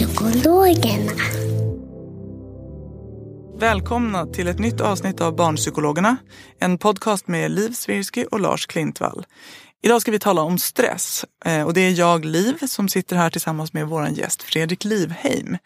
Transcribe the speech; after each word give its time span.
Barnpsykologerna. 0.00 1.12
Välkomna 3.58 4.26
till 4.26 4.48
ett 4.48 4.58
nytt 4.58 4.80
avsnitt 4.80 5.20
av 5.20 5.36
Barnpsykologerna. 5.36 6.16
En 6.58 6.78
podcast 6.78 7.28
med 7.28 7.50
Liv 7.50 7.70
Svirsky 7.72 8.24
och 8.24 8.40
Lars 8.40 8.66
Klintvall. 8.66 9.26
Idag 9.82 10.00
ska 10.00 10.10
vi 10.10 10.18
tala 10.18 10.42
om 10.42 10.58
stress. 10.58 11.24
Eh, 11.44 11.62
Och 11.62 11.74
det 11.74 11.80
är 11.80 11.90
jag, 11.90 12.24
Liv, 12.24 12.54
som 12.66 12.88
sitter 12.88 13.16
här 13.16 13.30
tillsammans 13.30 13.72
med 13.72 13.86
vår 13.88 14.08
gäst 14.08 14.42
Fredrik 14.42 14.84
Livheim. 14.84 15.56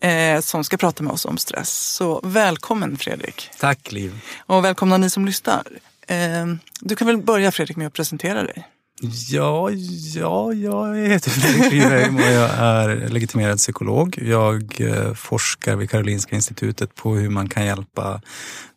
eh, 0.00 0.40
Som 0.40 0.64
ska 0.64 0.76
prata 0.76 1.02
med 1.02 1.12
oss 1.12 1.24
om 1.24 1.38
stress. 1.38 1.70
Så 1.94 2.20
välkommen 2.24 2.96
Fredrik. 2.96 3.50
Tack 3.60 3.92
Liv. 3.92 4.20
Och 4.46 4.64
välkomna 4.64 4.96
ni 4.96 5.10
som 5.10 5.26
lyssnar. 5.26 5.66
Eh, 6.06 6.46
Du 6.80 6.96
kan 6.96 7.06
väl 7.06 7.18
börja 7.22 7.52
Fredrik 7.52 7.76
med 7.76 7.86
att 7.86 7.92
presentera 7.92 8.42
dig. 8.42 8.68
Ja, 9.04 9.70
ja, 9.70 10.54
jag 10.54 11.08
heter 11.08 11.30
Fredrik 11.30 11.72
Livheim 11.72 12.16
och 12.16 12.22
jag 12.22 12.50
är 12.50 13.08
legitimerad 13.08 13.58
psykolog. 13.58 14.18
Jag 14.22 14.80
eh, 14.80 15.14
forskar 15.14 15.76
vid 15.76 15.90
Karolinska 15.90 16.36
institutet 16.36 16.94
på 16.94 17.14
hur 17.14 17.30
man 17.30 17.48
kan 17.48 17.66
hjälpa 17.66 18.20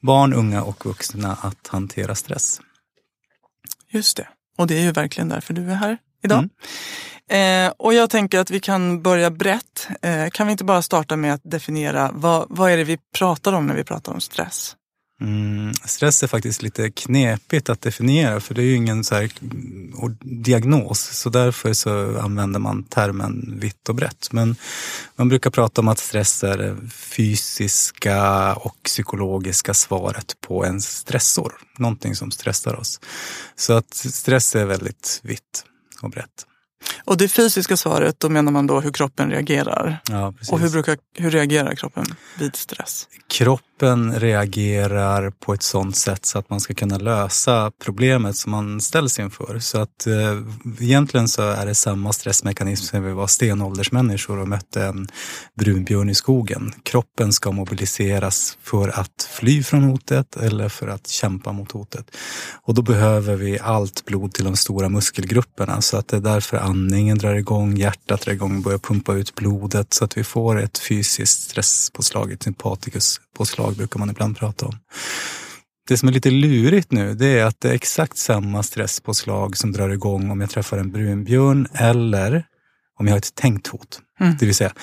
barn, 0.02 0.34
unga 0.34 0.64
och 0.64 0.86
vuxna 0.86 1.38
att 1.42 1.68
hantera 1.68 2.16
stress. 2.16 2.62
Just 3.90 4.18
det. 4.18 4.28
Och 4.58 4.68
det 4.68 4.78
är 4.78 4.82
ju 4.82 4.92
verkligen 4.92 5.30
därför 5.30 5.54
du 5.54 5.72
är 5.72 5.76
här 5.76 5.98
idag. 6.24 6.50
Eh, 7.30 7.74
och 7.78 7.94
jag 7.94 8.10
tänker 8.10 8.40
att 8.40 8.52
vi 8.52 8.60
kan 8.60 9.02
börja 9.02 9.32
brett. 9.32 9.88
Eh, 10.02 10.30
kan 10.30 10.48
vi 10.48 10.52
inte 10.52 10.64
bara 10.64 10.82
starta 10.82 11.16
med 11.16 11.34
att 11.34 11.42
definiera 11.44 12.12
vad, 12.14 12.46
vad 12.50 12.72
är 12.72 12.78
det 12.78 12.84
vi 12.84 12.98
pratar 13.18 13.54
om 13.54 13.68
när 13.68 13.76
vi 13.76 13.84
pratar 13.84 14.14
om 14.14 14.22
stress? 14.22 14.76
Mm, 15.22 15.74
stress 15.74 16.24
är 16.24 16.28
faktiskt 16.28 16.62
lite 16.62 16.92
knepigt 16.92 17.70
att 17.70 17.82
definiera 17.82 18.40
för 18.40 18.54
det 18.54 18.62
är 18.62 18.66
ju 18.66 18.76
ingen 18.76 19.04
så 19.04 19.16
här 19.16 19.32
diagnos. 20.22 21.00
Så 21.00 21.30
därför 21.30 21.74
så 21.74 22.20
använder 22.20 22.60
man 22.60 22.84
termen 22.84 23.60
vitt 23.60 23.90
och 23.90 23.96
brett. 23.96 24.32
Men 24.32 24.56
man 25.16 25.30
brukar 25.30 25.50
prata 25.50 25.82
om 25.82 25.88
att 25.88 26.00
stress 26.00 26.44
är 26.44 26.58
det 26.58 26.90
fysiska 26.90 28.54
och 28.56 28.78
psykologiska 28.84 29.74
svaret 29.74 30.36
på 30.42 30.66
en 30.66 30.82
stressor. 30.82 31.54
Någonting 31.78 32.16
som 32.16 32.32
stressar 32.32 32.74
oss. 32.76 33.00
Så 33.56 33.74
att 33.74 33.94
stress 33.94 34.56
är 34.56 34.66
väldigt 34.66 35.20
vitt 35.24 35.66
och 36.02 36.10
brett. 36.10 36.46
Och 37.04 37.18
det 37.18 37.28
fysiska 37.28 37.78
svaret, 37.78 38.20
då 38.20 38.30
menar 38.30 38.52
man 38.52 38.68
då 38.68 38.80
hur 38.80 38.92
kroppen 38.92 39.32
reagerar. 39.32 40.02
Ja. 40.10 40.34
Och 40.52 40.60
hur, 40.60 40.70
brukar, 40.70 40.98
hur 41.18 41.32
reagerar 41.32 41.76
kroppen 41.76 42.06
vid 42.40 42.56
stress? 42.56 43.08
kroppen 43.28 44.20
reagerar 44.20 45.30
på 45.30 45.54
ett 45.54 45.64
sådant 45.64 45.96
sätt 45.96 46.26
så 46.26 46.40
att 46.40 46.50
man 46.50 46.60
ska 46.60 46.74
kunna 46.74 46.98
lösa 46.98 47.72
problemet 47.84 48.38
som 48.38 48.52
man 48.52 48.82
ställs 48.82 49.20
inför. 49.20 49.60
Så 49.60 49.82
att 49.82 50.08
eh, 50.08 50.42
egentligen 50.80 51.28
så 51.28 51.42
är 51.42 51.66
det 51.66 51.76
samma 51.76 52.14
stressmekanism 52.14 52.86
som 52.86 53.04
vi 53.04 53.12
var 53.12 53.28
stenåldersmänniskor 53.28 54.40
och 54.40 54.48
mötte 54.48 54.86
en 54.86 55.08
brunbjörn 55.60 56.10
i 56.10 56.16
skogen. 56.16 56.74
Kroppen 56.84 57.34
ska 57.34 57.52
mobiliseras 57.52 58.58
för 58.64 59.00
att 59.00 59.30
fly 59.32 59.64
från 59.64 59.84
hotet 59.84 60.38
eller 60.38 60.70
för 60.70 60.88
att 60.88 61.08
kämpa 61.08 61.52
mot 61.52 61.72
hotet. 61.72 62.16
Och 62.62 62.74
då 62.74 62.82
behöver 62.82 63.36
vi 63.36 63.60
allt 63.60 64.06
blod 64.06 64.34
till 64.34 64.46
de 64.46 64.56
stora 64.56 64.90
muskelgrupperna 64.90 65.82
så 65.82 65.98
att 65.98 66.08
det 66.08 66.18
är 66.18 66.22
därför 66.22 66.58
andningen 66.76 67.18
drar 67.18 67.36
igång, 67.36 67.78
hjärtat 67.78 68.22
drar 68.22 68.34
igång, 68.34 68.62
börjar 68.62 68.78
pumpa 68.78 69.14
ut 69.14 69.36
blodet 69.36 69.94
så 69.94 70.06
att 70.06 70.18
vi 70.18 70.24
får 70.24 70.62
ett 70.62 70.78
fysiskt 70.78 71.42
stresspåslag, 71.42 72.32
ett 72.32 72.44
sympatikuspåslag 72.44 73.76
brukar 73.76 74.00
man 74.00 74.10
ibland 74.10 74.38
prata 74.38 74.66
om. 74.66 74.76
Det 75.88 75.98
som 75.98 76.10
är 76.10 76.14
lite 76.14 76.30
lurigt 76.30 76.92
nu 76.92 77.14
det 77.14 77.40
är 77.40 77.46
att 77.46 77.62
det 77.62 77.70
är 77.70 77.74
exakt 77.74 78.18
samma 78.18 78.64
stresspåslag 78.64 79.58
som 79.58 79.72
drar 79.72 79.90
igång 79.90 80.32
om 80.32 80.42
jag 80.42 80.50
träffar 80.50 80.78
en 80.78 80.92
brunbjörn 80.92 81.68
eller 81.74 82.46
om 83.00 83.08
jag 83.08 83.14
har 83.14 83.18
ett 83.18 83.36
tänkt 83.36 83.68
hot. 83.68 84.02
Det 84.40 84.46
vill 84.46 84.56
säga, 84.56 84.74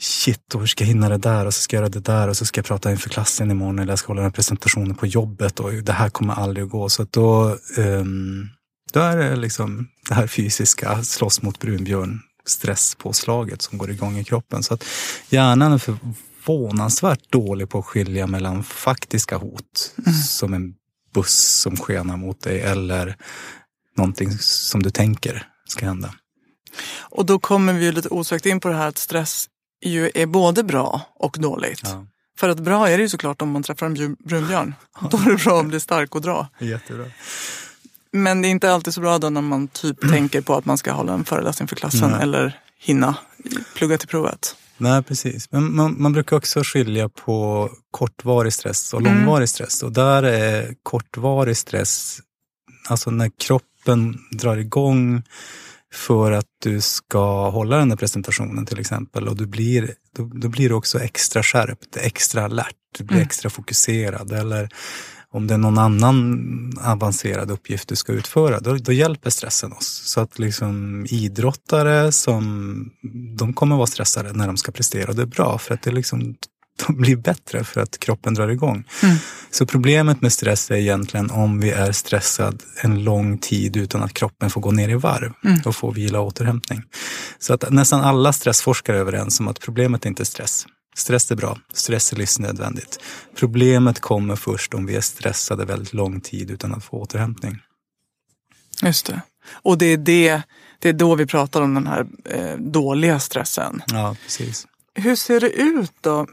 shit, 0.00 0.54
och 0.54 0.60
hur 0.60 0.66
ska 0.66 0.84
jag 0.84 0.88
hinna 0.88 1.08
det 1.08 1.18
där 1.18 1.46
och 1.46 1.54
så 1.54 1.60
ska 1.60 1.76
jag 1.76 1.80
göra 1.80 1.88
det 1.88 2.00
där 2.00 2.28
och 2.28 2.36
så 2.36 2.44
ska 2.44 2.58
jag 2.58 2.66
prata 2.66 2.90
inför 2.90 3.10
klassen 3.10 3.50
imorgon 3.50 3.78
eller 3.78 3.92
jag 3.92 3.98
ska 3.98 4.08
hålla 4.08 4.20
den 4.20 4.30
här 4.30 4.34
presentationen 4.34 4.94
på 4.94 5.06
jobbet 5.06 5.60
och 5.60 5.72
det 5.72 5.92
här 5.92 6.10
kommer 6.10 6.34
aldrig 6.34 6.64
att 6.64 6.70
gå. 6.70 6.88
Så 6.88 7.06
då, 7.10 7.56
ehm, 7.78 8.48
då 8.96 9.02
är 9.02 9.16
det 9.16 9.36
liksom 9.36 9.88
det 10.08 10.14
här 10.14 10.26
fysiska 10.26 11.02
slåss 11.04 11.42
mot 11.42 11.58
brunbjörn 11.58 12.20
stresspåslaget 12.44 13.62
som 13.62 13.78
går 13.78 13.90
igång 13.90 14.18
i 14.18 14.24
kroppen. 14.24 14.62
Så 14.62 14.74
att 14.74 14.84
hjärnan 15.28 15.72
är 15.72 15.78
förvånansvärt 15.78 17.32
dålig 17.32 17.68
på 17.68 17.78
att 17.78 17.84
skilja 17.84 18.26
mellan 18.26 18.64
faktiska 18.64 19.36
hot 19.36 19.94
som 20.28 20.54
en 20.54 20.74
buss 21.14 21.60
som 21.60 21.76
skenar 21.76 22.16
mot 22.16 22.40
dig 22.40 22.60
eller 22.60 23.16
någonting 23.96 24.38
som 24.38 24.82
du 24.82 24.90
tänker 24.90 25.46
ska 25.68 25.86
hända. 25.86 26.14
Och 26.98 27.26
då 27.26 27.38
kommer 27.38 27.72
vi 27.72 27.92
lite 27.92 28.08
osökt 28.08 28.46
in 28.46 28.60
på 28.60 28.68
det 28.68 28.76
här 28.76 28.88
att 28.88 28.98
stress 28.98 29.46
ju 29.84 30.10
är 30.14 30.26
både 30.26 30.62
bra 30.62 31.00
och 31.14 31.36
dåligt. 31.40 31.80
Ja. 31.84 32.06
För 32.38 32.48
att 32.48 32.60
bra 32.60 32.88
är 32.88 32.96
det 32.96 33.02
ju 33.02 33.08
såklart 33.08 33.42
om 33.42 33.50
man 33.50 33.62
träffar 33.62 33.86
en 33.86 34.16
brunbjörn. 34.24 34.74
Då 35.10 35.18
är 35.18 35.30
det 35.30 35.44
bra 35.44 35.60
att 35.60 35.66
bli 35.66 35.80
stark 35.80 36.14
och 36.14 36.20
dra. 36.20 36.48
Jättebra. 36.60 37.04
Men 38.12 38.42
det 38.42 38.48
är 38.48 38.50
inte 38.50 38.72
alltid 38.72 38.94
så 38.94 39.00
bra 39.00 39.18
då 39.18 39.30
när 39.30 39.40
man 39.40 39.68
typ 39.68 40.00
tänker 40.10 40.40
på 40.40 40.54
att 40.54 40.64
man 40.64 40.78
ska 40.78 40.92
hålla 40.92 41.12
en 41.12 41.24
föreläsning 41.24 41.68
för 41.68 41.76
klassen 41.76 42.10
Nej. 42.10 42.22
eller 42.22 42.60
hinna 42.78 43.16
plugga 43.74 43.98
till 43.98 44.08
provet. 44.08 44.56
Nej, 44.78 45.02
precis. 45.02 45.52
Men 45.52 45.76
man, 45.76 46.02
man 46.02 46.12
brukar 46.12 46.36
också 46.36 46.62
skilja 46.64 47.08
på 47.08 47.70
kortvarig 47.90 48.52
stress 48.52 48.94
och 48.94 49.02
långvarig 49.02 49.48
stress. 49.48 49.82
Och 49.82 49.92
där 49.92 50.22
är 50.22 50.74
kortvarig 50.82 51.56
stress, 51.56 52.20
alltså 52.88 53.10
när 53.10 53.30
kroppen 53.38 54.18
drar 54.30 54.56
igång 54.56 55.22
för 55.94 56.32
att 56.32 56.46
du 56.62 56.80
ska 56.80 57.50
hålla 57.50 57.76
den 57.76 57.90
här 57.90 57.96
presentationen 57.96 58.66
till 58.66 58.80
exempel. 58.80 59.28
Och 59.28 59.36
du 59.36 59.46
blir, 59.46 59.94
då, 60.16 60.24
då 60.34 60.48
blir 60.48 60.68
du 60.68 60.74
också 60.74 61.00
extra 61.00 61.42
skärpt, 61.42 61.96
extra 61.96 62.44
alert, 62.44 62.76
du 62.98 63.04
blir 63.04 63.20
extra 63.20 63.50
fokuserad. 63.50 64.32
Eller 64.32 64.68
om 65.32 65.46
det 65.46 65.54
är 65.54 65.58
någon 65.58 65.78
annan 65.78 66.72
avancerad 66.80 67.50
uppgift 67.50 67.88
du 67.88 67.96
ska 67.96 68.12
utföra, 68.12 68.60
då, 68.60 68.74
då 68.74 68.92
hjälper 68.92 69.30
stressen 69.30 69.72
oss. 69.72 70.02
Så 70.04 70.20
att 70.20 70.38
liksom 70.38 71.06
idrottare 71.10 72.12
som, 72.12 72.90
de 73.38 73.52
kommer 73.52 73.76
vara 73.76 73.86
stressade 73.86 74.32
när 74.32 74.46
de 74.46 74.56
ska 74.56 74.72
prestera 74.72 75.08
och 75.08 75.16
det 75.16 75.22
är 75.22 75.26
bra 75.26 75.58
för 75.58 75.74
att 75.74 75.82
det 75.82 75.90
liksom 75.90 76.34
de 76.86 76.96
blir 76.96 77.16
bättre 77.16 77.64
för 77.64 77.80
att 77.80 77.98
kroppen 77.98 78.34
drar 78.34 78.48
igång. 78.48 78.84
Så 79.50 79.66
problemet 79.66 80.20
med 80.20 80.32
stress 80.32 80.70
är 80.70 80.74
egentligen 80.74 81.30
om 81.30 81.60
vi 81.60 81.70
är 81.70 81.92
stressad 81.92 82.62
en 82.82 83.04
lång 83.04 83.38
tid 83.38 83.76
utan 83.76 84.02
att 84.02 84.14
kroppen 84.14 84.50
får 84.50 84.60
gå 84.60 84.70
ner 84.70 84.88
i 84.88 84.94
varv 84.94 85.32
och 85.64 85.76
få 85.76 85.90
vila 85.90 86.20
och 86.20 86.26
återhämtning. 86.26 86.82
Så 87.38 87.54
att 87.54 87.70
nästan 87.70 88.00
alla 88.00 88.32
stressforskare 88.32 88.96
är 88.96 89.00
överens 89.00 89.40
om 89.40 89.48
att 89.48 89.60
problemet 89.60 90.04
är 90.04 90.08
inte 90.08 90.24
stress. 90.24 90.66
Stress 90.96 91.30
är 91.30 91.36
bra, 91.36 91.58
stress 91.72 92.12
är 92.12 92.16
livsnödvändigt. 92.16 93.00
Problemet 93.34 94.00
kommer 94.00 94.36
först 94.36 94.74
om 94.74 94.86
vi 94.86 94.96
är 94.96 95.00
stressade 95.00 95.64
väldigt 95.64 95.92
lång 95.92 96.20
tid 96.20 96.50
utan 96.50 96.74
att 96.74 96.84
få 96.84 96.96
återhämtning. 96.96 97.58
Just 98.82 99.06
det. 99.06 99.20
Och 99.52 99.78
det 99.78 99.86
är, 99.86 99.96
det, 99.96 100.42
det 100.78 100.88
är 100.88 100.92
då 100.92 101.14
vi 101.14 101.26
pratar 101.26 101.62
om 101.62 101.74
den 101.74 101.86
här 101.86 102.06
eh, 102.24 102.58
dåliga 102.58 103.20
stressen. 103.20 103.82
Ja, 103.86 104.16
precis. 104.22 104.66
hur 104.94 105.16
ser 105.16 105.40
det 105.40 105.50
ut 105.50 105.92
då? 106.00 106.26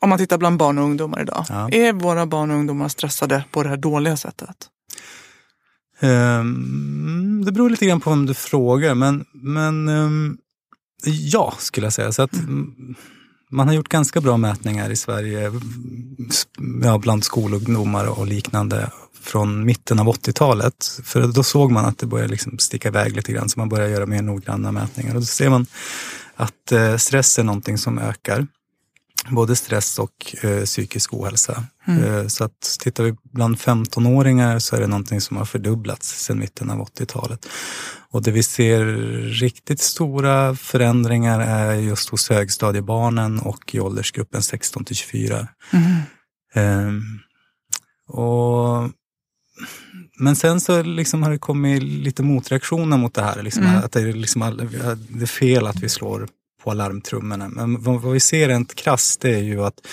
Om 0.00 0.08
man 0.08 0.18
tittar 0.18 0.38
bland 0.38 0.58
barn 0.58 0.78
och 0.78 0.84
ungdomar 0.84 1.20
idag. 1.20 1.44
Ja. 1.48 1.68
Är 1.70 1.92
våra 1.92 2.26
barn 2.26 2.50
och 2.50 2.56
ungdomar 2.56 2.88
stressade 2.88 3.44
på 3.50 3.62
det 3.62 3.68
här 3.68 3.76
dåliga 3.76 4.16
sättet? 4.16 4.68
Ehm, 6.00 7.42
det 7.44 7.52
beror 7.52 7.70
lite 7.70 7.86
grann 7.86 8.00
på 8.00 8.10
vem 8.10 8.26
du 8.26 8.34
frågar, 8.34 8.94
men, 8.94 9.24
men 9.32 9.88
ehm, 9.88 10.38
ja, 11.04 11.54
skulle 11.58 11.86
jag 11.86 11.92
säga. 11.92 12.12
Så 12.12 12.22
att, 12.22 12.34
mm. 12.34 12.94
Man 13.50 13.68
har 13.68 13.74
gjort 13.74 13.88
ganska 13.88 14.20
bra 14.20 14.36
mätningar 14.36 14.90
i 14.90 14.96
Sverige 14.96 15.52
ja, 16.82 16.98
bland 16.98 17.24
skolungdomar 17.24 18.18
och 18.18 18.26
liknande 18.26 18.90
från 19.20 19.64
mitten 19.64 19.98
av 19.98 20.06
80-talet. 20.06 21.00
För 21.04 21.26
då 21.26 21.42
såg 21.42 21.70
man 21.70 21.84
att 21.84 21.98
det 21.98 22.06
började 22.06 22.30
liksom 22.30 22.58
sticka 22.58 22.88
iväg 22.88 23.16
lite 23.16 23.32
grann, 23.32 23.48
så 23.48 23.58
man 23.58 23.68
började 23.68 23.90
göra 23.90 24.06
mer 24.06 24.22
noggranna 24.22 24.72
mätningar. 24.72 25.14
Och 25.14 25.20
då 25.20 25.26
ser 25.26 25.50
man 25.50 25.66
att 26.36 26.72
eh, 26.72 26.96
stress 26.96 27.38
är 27.38 27.44
någonting 27.44 27.78
som 27.78 27.98
ökar. 27.98 28.46
Både 29.30 29.56
stress 29.56 29.98
och 29.98 30.36
eh, 30.44 30.64
psykisk 30.64 31.14
ohälsa. 31.14 31.64
Eh, 31.86 32.26
så 32.26 32.44
att 32.44 32.76
tittar 32.80 33.04
vi 33.04 33.14
bland 33.32 33.56
15-åringar 33.56 34.58
så 34.58 34.76
är 34.76 34.80
det 34.80 34.86
någonting 34.86 35.20
som 35.20 35.36
har 35.36 35.44
fördubblats 35.44 36.24
sedan 36.24 36.38
mitten 36.38 36.70
av 36.70 36.78
80-talet. 36.88 37.46
Och 38.10 38.22
det 38.22 38.30
vi 38.30 38.42
ser 38.42 38.84
riktigt 39.40 39.80
stora 39.80 40.54
förändringar 40.56 41.40
är 41.40 41.74
just 41.74 42.08
hos 42.08 42.30
högstadiebarnen 42.30 43.38
och 43.38 43.74
i 43.74 43.80
åldersgruppen 43.80 44.42
16 44.42 44.84
till 44.84 44.96
24. 44.96 45.48
Ehm, 46.54 47.02
och 48.08 48.90
men 50.20 50.36
sen 50.36 50.60
så 50.60 50.82
liksom 50.82 51.22
har 51.22 51.30
det 51.30 51.38
kommit 51.38 51.82
lite 51.82 52.22
motreaktioner 52.22 52.96
mot 52.96 53.14
det 53.14 53.22
här. 53.22 53.42
Liksom, 53.42 53.62
Att 53.84 53.92
det 53.92 54.00
är, 54.00 54.12
liksom, 54.12 54.42
all- 54.42 54.56
det 55.08 55.22
är 55.22 55.26
fel 55.26 55.66
att 55.66 55.76
vi 55.82 55.88
slår 55.88 56.28
på 56.68 56.72
alarmtrummorna. 56.72 57.48
Men 57.48 57.82
vad, 57.82 58.00
vad 58.00 58.12
vi 58.12 58.20
ser 58.20 58.48
rent 58.48 58.74
krasst 58.74 59.20
det 59.20 59.34
är 59.34 59.42
ju 59.42 59.64
att 59.64 59.86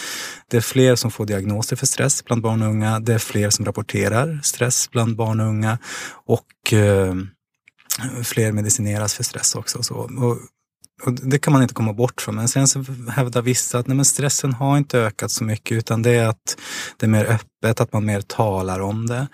det 0.48 0.58
är 0.58 0.62
fler 0.62 0.96
som 0.96 1.12
får 1.12 1.26
diagnoser 1.26 1.76
för 1.76 1.86
stress 1.86 2.26
bland 2.26 2.42
barn 2.42 2.62
och 2.62 2.70
unga. 2.70 3.00
Det 3.00 3.14
är 3.14 3.20
fler 3.20 3.50
som 3.50 3.66
rapporterar 3.66 4.40
stress 4.44 4.90
bland 4.92 5.16
barn 5.16 5.40
och 5.40 5.48
unga. 5.48 5.78
Och 6.26 6.74
eh, 6.74 7.16
fler 8.24 8.52
medicineras 8.52 9.14
för 9.14 9.24
stress 9.24 9.56
också. 9.56 9.78
Och 9.78 9.86
så. 9.86 9.96
Och, 9.96 10.38
och 11.04 11.14
det 11.14 11.40
kan 11.40 11.54
man 11.54 11.62
inte 11.62 11.74
komma 11.74 11.94
bort 11.94 12.22
från. 12.22 12.36
Men 12.36 12.48
sen 12.48 12.68
så 12.68 12.86
hävdar 13.10 13.42
vissa 13.42 13.80
att 13.80 13.88
nej, 13.88 13.96
men 13.96 14.06
stressen 14.06 14.54
har 14.54 14.78
inte 14.78 15.00
ökat 15.00 15.32
så 15.32 15.44
mycket 15.44 15.78
utan 15.78 16.02
det 16.02 16.12
är 16.12 16.28
att 16.28 16.58
det 16.98 17.06
är 17.06 17.10
mer 17.10 17.26
öppet, 17.26 17.82
att 17.82 17.94
man 17.94 18.06
mer 18.06 18.22
talar 18.22 18.80
om 18.80 19.08
det. 19.08 19.28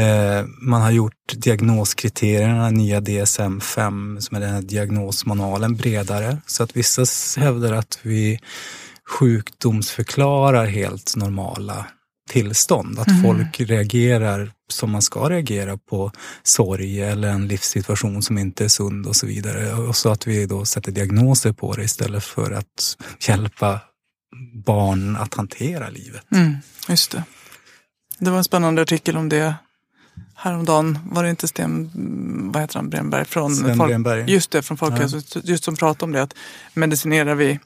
Eh, 0.00 0.46
man 0.60 0.82
har 0.82 0.90
gjort 0.90 1.12
diagnoskriterierna, 1.36 2.70
nya 2.70 3.00
DSM-5, 3.00 4.20
som 4.20 4.36
är 4.36 4.40
den 4.40 4.54
här 4.54 4.62
diagnosmanualen, 4.62 5.76
bredare. 5.76 6.38
Så 6.46 6.62
att 6.62 6.76
vissa 6.76 7.04
hävdar 7.40 7.72
att 7.72 7.98
vi 8.02 8.40
sjukdomsförklarar 9.08 10.66
helt 10.66 11.16
normala 11.16 11.86
tillstånd. 12.30 12.98
Att 12.98 13.22
folk 13.22 13.60
reagerar 13.60 14.50
som 14.68 14.90
man 14.90 15.02
ska 15.02 15.30
reagera 15.30 15.76
på 15.76 16.12
sorg 16.42 17.02
eller 17.02 17.28
en 17.28 17.48
livssituation 17.48 18.22
som 18.22 18.38
inte 18.38 18.64
är 18.64 18.68
sund 18.68 19.06
och 19.06 19.16
så 19.16 19.26
vidare. 19.26 19.74
Och 19.74 19.96
så 19.96 20.08
att 20.08 20.26
vi 20.26 20.46
då 20.46 20.64
sätter 20.64 20.92
diagnoser 20.92 21.52
på 21.52 21.74
det 21.74 21.84
istället 21.84 22.24
för 22.24 22.50
att 22.50 22.96
hjälpa 23.28 23.80
barn 24.66 25.16
att 25.16 25.34
hantera 25.34 25.88
livet. 25.88 26.22
Mm, 26.32 26.56
just 26.88 27.10
det. 27.10 27.24
Det 28.18 28.30
var 28.30 28.38
en 28.38 28.44
spännande 28.44 28.82
artikel 28.82 29.16
om 29.16 29.28
det 29.28 29.54
häromdagen. 30.34 30.98
Var 31.04 31.24
det 31.24 31.30
inte 31.30 31.48
Sten, 31.48 31.90
vad 32.52 32.62
heter 32.62 32.74
han, 32.74 32.90
Bremberg? 32.90 33.24
Från 33.24 33.56
Sven 33.56 33.78
Bremberg. 33.78 34.30
Just 34.30 34.50
det, 34.50 34.62
från 34.62 34.76
Folkhälsan. 34.76 35.22
Just 35.44 35.64
som 35.64 35.76
pratade 35.76 36.04
om 36.04 36.12
det, 36.12 36.22
att 36.22 36.34
medicinerar 36.74 37.34
vi 37.34 37.60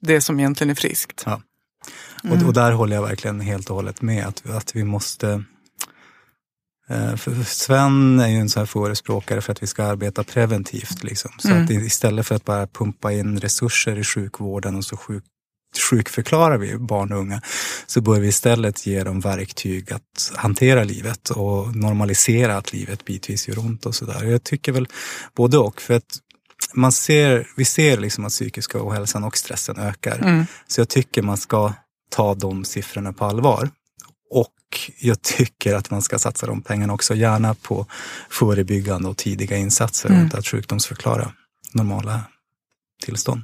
det 0.00 0.20
som 0.20 0.40
egentligen 0.40 0.70
är 0.70 0.74
friskt. 0.74 1.22
Ja. 1.26 1.40
Och, 2.24 2.46
och 2.46 2.52
där 2.52 2.72
håller 2.72 2.96
jag 2.96 3.02
verkligen 3.02 3.40
helt 3.40 3.70
och 3.70 3.76
hållet 3.76 4.02
med. 4.02 4.26
Att, 4.26 4.50
att 4.50 4.76
vi 4.76 4.84
måste... 4.84 5.44
eh, 6.88 7.16
För 7.16 7.44
Sven 7.44 8.20
är 8.20 8.28
ju 8.28 8.36
en 8.36 8.48
sån 8.48 8.60
här 8.60 8.66
förespråkare 8.66 9.40
för 9.40 9.52
att 9.52 9.62
vi 9.62 9.66
ska 9.66 9.84
arbeta 9.84 10.24
preventivt. 10.24 11.02
Liksom. 11.04 11.30
Så 11.38 11.52
att 11.54 11.70
istället 11.70 12.26
för 12.26 12.34
att 12.34 12.44
bara 12.44 12.66
pumpa 12.66 13.12
in 13.12 13.40
resurser 13.40 13.98
i 13.98 14.04
sjukvården 14.04 14.76
och 14.76 14.84
så 14.84 14.96
sjuk, 14.96 15.24
sjukförklarar 15.90 16.58
vi 16.58 16.78
barn 16.78 17.12
och 17.12 17.18
unga 17.18 17.42
så 17.86 18.00
bör 18.00 18.20
vi 18.20 18.28
istället 18.28 18.86
ge 18.86 19.04
dem 19.04 19.20
verktyg 19.20 19.92
att 19.92 20.32
hantera 20.34 20.84
livet 20.84 21.30
och 21.30 21.76
normalisera 21.76 22.56
att 22.56 22.72
livet 22.72 23.04
bitvis 23.04 23.48
gör 23.48 23.58
ont 23.58 23.86
och 23.86 23.94
sådär. 23.94 24.24
Jag 24.24 24.44
tycker 24.44 24.72
väl 24.72 24.88
både 25.36 25.58
och. 25.58 25.80
För 25.80 25.94
att 25.94 26.18
man 26.74 26.92
ser, 26.92 27.48
vi 27.56 27.64
ser 27.64 27.96
liksom 27.98 28.24
att 28.24 28.32
psykiska 28.32 28.78
ohälsan 28.82 29.24
och 29.24 29.36
stressen 29.36 29.78
ökar. 29.78 30.46
Så 30.66 30.80
jag 30.80 30.88
tycker 30.88 31.22
man 31.22 31.36
ska 31.36 31.72
ta 32.08 32.34
de 32.34 32.64
siffrorna 32.64 33.12
på 33.12 33.24
allvar. 33.24 33.70
Och 34.30 34.54
jag 35.00 35.22
tycker 35.22 35.74
att 35.74 35.90
man 35.90 36.02
ska 36.02 36.18
satsa 36.18 36.46
de 36.46 36.62
pengarna 36.62 36.92
också 36.92 37.14
gärna 37.14 37.54
på 37.54 37.86
förebyggande 38.30 39.08
och 39.08 39.16
tidiga 39.16 39.56
insatser 39.56 40.10
och 40.10 40.16
inte 40.16 40.38
att 40.38 40.46
sjukdomsförklara 40.46 41.32
normala 41.72 42.20
tillstånd. 43.02 43.42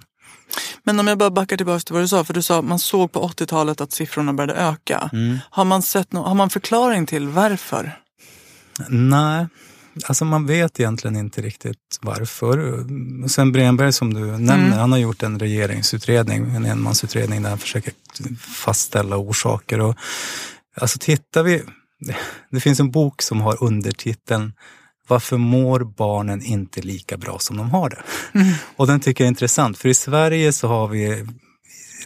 Men 0.82 1.00
om 1.00 1.06
jag 1.06 1.18
bara 1.18 1.30
backar 1.30 1.56
tillbaka 1.56 1.80
till 1.80 1.92
vad 1.94 2.02
du 2.02 2.08
sa, 2.08 2.24
för 2.24 2.34
du 2.34 2.42
sa 2.42 2.58
att 2.58 2.64
man 2.64 2.78
såg 2.78 3.12
på 3.12 3.28
80-talet 3.28 3.80
att 3.80 3.92
siffrorna 3.92 4.32
började 4.32 4.54
öka. 4.54 5.10
Mm. 5.12 5.38
Har 5.50 5.64
man 5.64 5.82
sett 5.82 6.10
no- 6.10 6.24
har 6.24 6.34
man 6.34 6.50
förklaring 6.50 7.06
till 7.06 7.28
varför? 7.28 7.98
Nej, 8.88 9.46
alltså 10.04 10.24
man 10.24 10.46
vet 10.46 10.80
egentligen 10.80 11.16
inte 11.16 11.42
riktigt 11.42 11.98
varför. 12.00 12.84
Sen 13.28 13.52
Bremberg 13.52 13.92
som 13.92 14.14
du 14.14 14.20
nämner, 14.20 14.78
han 14.78 14.92
har 14.92 14.98
gjort 14.98 15.22
en 15.22 15.38
regeringsutredning, 15.38 16.54
en 16.54 16.64
enmansutredning 16.64 17.42
där 17.42 17.48
han 17.48 17.58
försöker 17.58 17.92
fastställa 18.38 19.16
orsaker. 19.16 19.80
Och, 19.80 19.96
alltså 20.76 20.98
tittar 20.98 21.42
vi, 21.42 21.62
det 22.50 22.60
finns 22.60 22.80
en 22.80 22.90
bok 22.90 23.22
som 23.22 23.40
har 23.40 23.64
undertiteln 23.64 24.52
Varför 25.08 25.36
mår 25.36 25.80
barnen 25.80 26.42
inte 26.42 26.80
lika 26.80 27.16
bra 27.16 27.38
som 27.38 27.56
de 27.56 27.70
har 27.70 27.90
det? 27.90 28.02
Och 28.76 28.86
den 28.86 29.00
tycker 29.00 29.24
jag 29.24 29.26
är 29.26 29.28
intressant, 29.28 29.78
för 29.78 29.88
i 29.88 29.94
Sverige 29.94 30.52
så 30.52 30.68
har 30.68 30.88
vi 30.88 31.26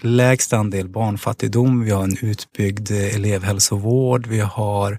lägst 0.04 0.52
andel 0.52 0.88
barnfattigdom, 0.88 1.84
vi 1.84 1.90
har 1.90 2.04
en 2.04 2.16
utbyggd 2.22 2.90
eh, 2.90 3.14
elevhälsovård, 3.14 4.26
vi 4.26 4.40
har 4.40 4.98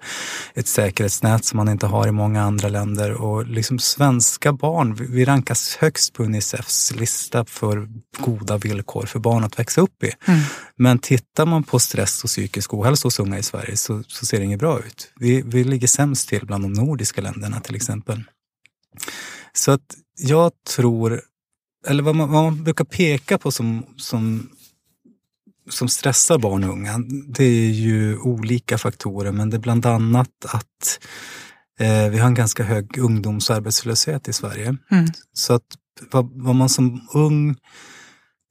ett 0.53 0.67
säkerhetsnät 0.67 1.45
som 1.45 1.57
man 1.57 1.69
inte 1.69 1.85
har 1.87 2.07
i 2.07 2.11
många 2.11 2.43
andra 2.43 2.69
länder 2.69 3.11
och 3.11 3.47
liksom 3.47 3.79
svenska 3.79 4.53
barn, 4.53 4.95
vi- 4.95 5.25
rankas 5.25 5.75
högst 5.75 6.13
på 6.13 6.23
Unicefs 6.23 6.95
lista 6.95 7.45
för 7.45 7.87
goda 8.17 8.57
villkor 8.57 9.05
för 9.05 9.19
barn 9.19 9.43
att 9.43 9.59
växa 9.59 9.81
upp 9.81 10.03
i. 10.03 10.11
Men 10.75 10.99
tittar 10.99 11.45
man 11.45 11.63
på 11.63 11.79
stress 11.79 12.23
och 12.23 12.29
psykisk 12.29 12.73
ohälsa 12.73 13.05
hos 13.07 13.19
unga 13.19 13.37
i 13.39 13.43
Sverige 13.43 13.77
så, 13.77 14.03
så 14.07 14.25
ser 14.25 14.37
det 14.39 14.45
inget 14.45 14.59
bra 14.59 14.79
ut. 14.79 15.11
Vi, 15.19 15.41
vi 15.45 15.63
ligger 15.63 15.87
sämst 15.87 16.29
till 16.29 16.45
bland 16.45 16.63
de 16.63 16.73
nordiska 16.73 17.21
länderna 17.21 17.59
till 17.59 17.75
exempel. 17.75 18.23
Så 19.53 19.71
att 19.71 19.95
jag 20.17 20.51
tror, 20.75 21.21
eller 21.87 22.03
vad 22.03 22.15
man, 22.15 22.31
vad 22.31 22.43
man 22.43 22.63
brukar 22.63 22.85
peka 22.85 23.37
på 23.37 23.51
som, 23.51 23.85
som 23.97 24.49
som 25.69 25.89
stressar 25.89 26.37
barn 26.37 26.63
och 26.63 26.69
unga, 26.69 26.97
det 27.27 27.43
är 27.43 27.71
ju 27.71 28.17
olika 28.17 28.77
faktorer, 28.77 29.31
men 29.31 29.49
det 29.49 29.57
är 29.57 29.59
bland 29.59 29.85
annat 29.85 30.45
att 30.45 30.99
eh, 31.79 32.09
vi 32.09 32.17
har 32.17 32.27
en 32.27 32.33
ganska 32.33 32.63
hög 32.63 32.97
ungdomsarbetslöshet 32.97 34.27
i 34.27 34.33
Sverige. 34.33 34.77
Så 35.33 35.53
att 35.53 35.63
vad, 36.11 36.29
vad 36.33 36.55
man 36.55 36.69
som 36.69 37.07
ung 37.13 37.55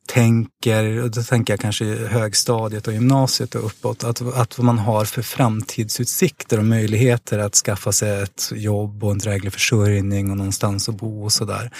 tänker, 0.09 1.03
och 1.03 1.11
då 1.11 1.23
tänker 1.23 1.53
jag 1.53 1.61
kanske 1.61 1.85
högstadiet 1.85 2.87
och 2.87 2.93
gymnasiet 2.93 3.55
och 3.55 3.67
uppåt, 3.67 4.05
att, 4.05 4.21
att 4.21 4.59
vad 4.59 4.65
man 4.65 4.79
har 4.79 5.05
för 5.05 5.23
framtidsutsikter 5.23 6.59
och 6.59 6.65
möjligheter 6.65 7.38
att 7.38 7.55
skaffa 7.55 7.93
sig 7.93 8.23
ett 8.23 8.53
jobb 8.55 9.05
och 9.05 9.12
en 9.12 9.19
dräglig 9.19 9.53
försörjning 9.53 10.31
och 10.31 10.37
någonstans 10.37 10.88
att 10.88 10.95
bo 10.95 11.25
och 11.25 11.33
sådär. 11.33 11.71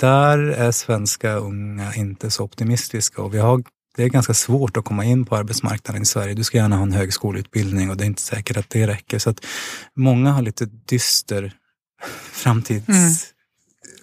Där 0.00 0.38
är 0.38 0.72
svenska 0.72 1.34
unga 1.34 1.94
inte 1.94 2.30
så 2.30 2.44
optimistiska 2.44 3.22
och 3.22 3.34
vi 3.34 3.38
har 3.38 3.62
det 3.96 4.02
är 4.02 4.08
ganska 4.08 4.34
svårt 4.34 4.76
att 4.76 4.84
komma 4.84 5.04
in 5.04 5.24
på 5.24 5.36
arbetsmarknaden 5.36 6.02
i 6.02 6.06
Sverige. 6.06 6.34
Du 6.34 6.44
ska 6.44 6.58
gärna 6.58 6.76
ha 6.76 6.82
en 6.82 6.92
högskoleutbildning 6.92 7.90
och 7.90 7.96
det 7.96 8.04
är 8.04 8.06
inte 8.06 8.22
säkert 8.22 8.56
att 8.56 8.70
det 8.70 8.86
räcker. 8.86 9.18
Så 9.18 9.30
att 9.30 9.44
många 9.96 10.32
har 10.32 10.42
lite 10.42 10.64
dyster 10.64 11.52
framtids, 12.32 13.26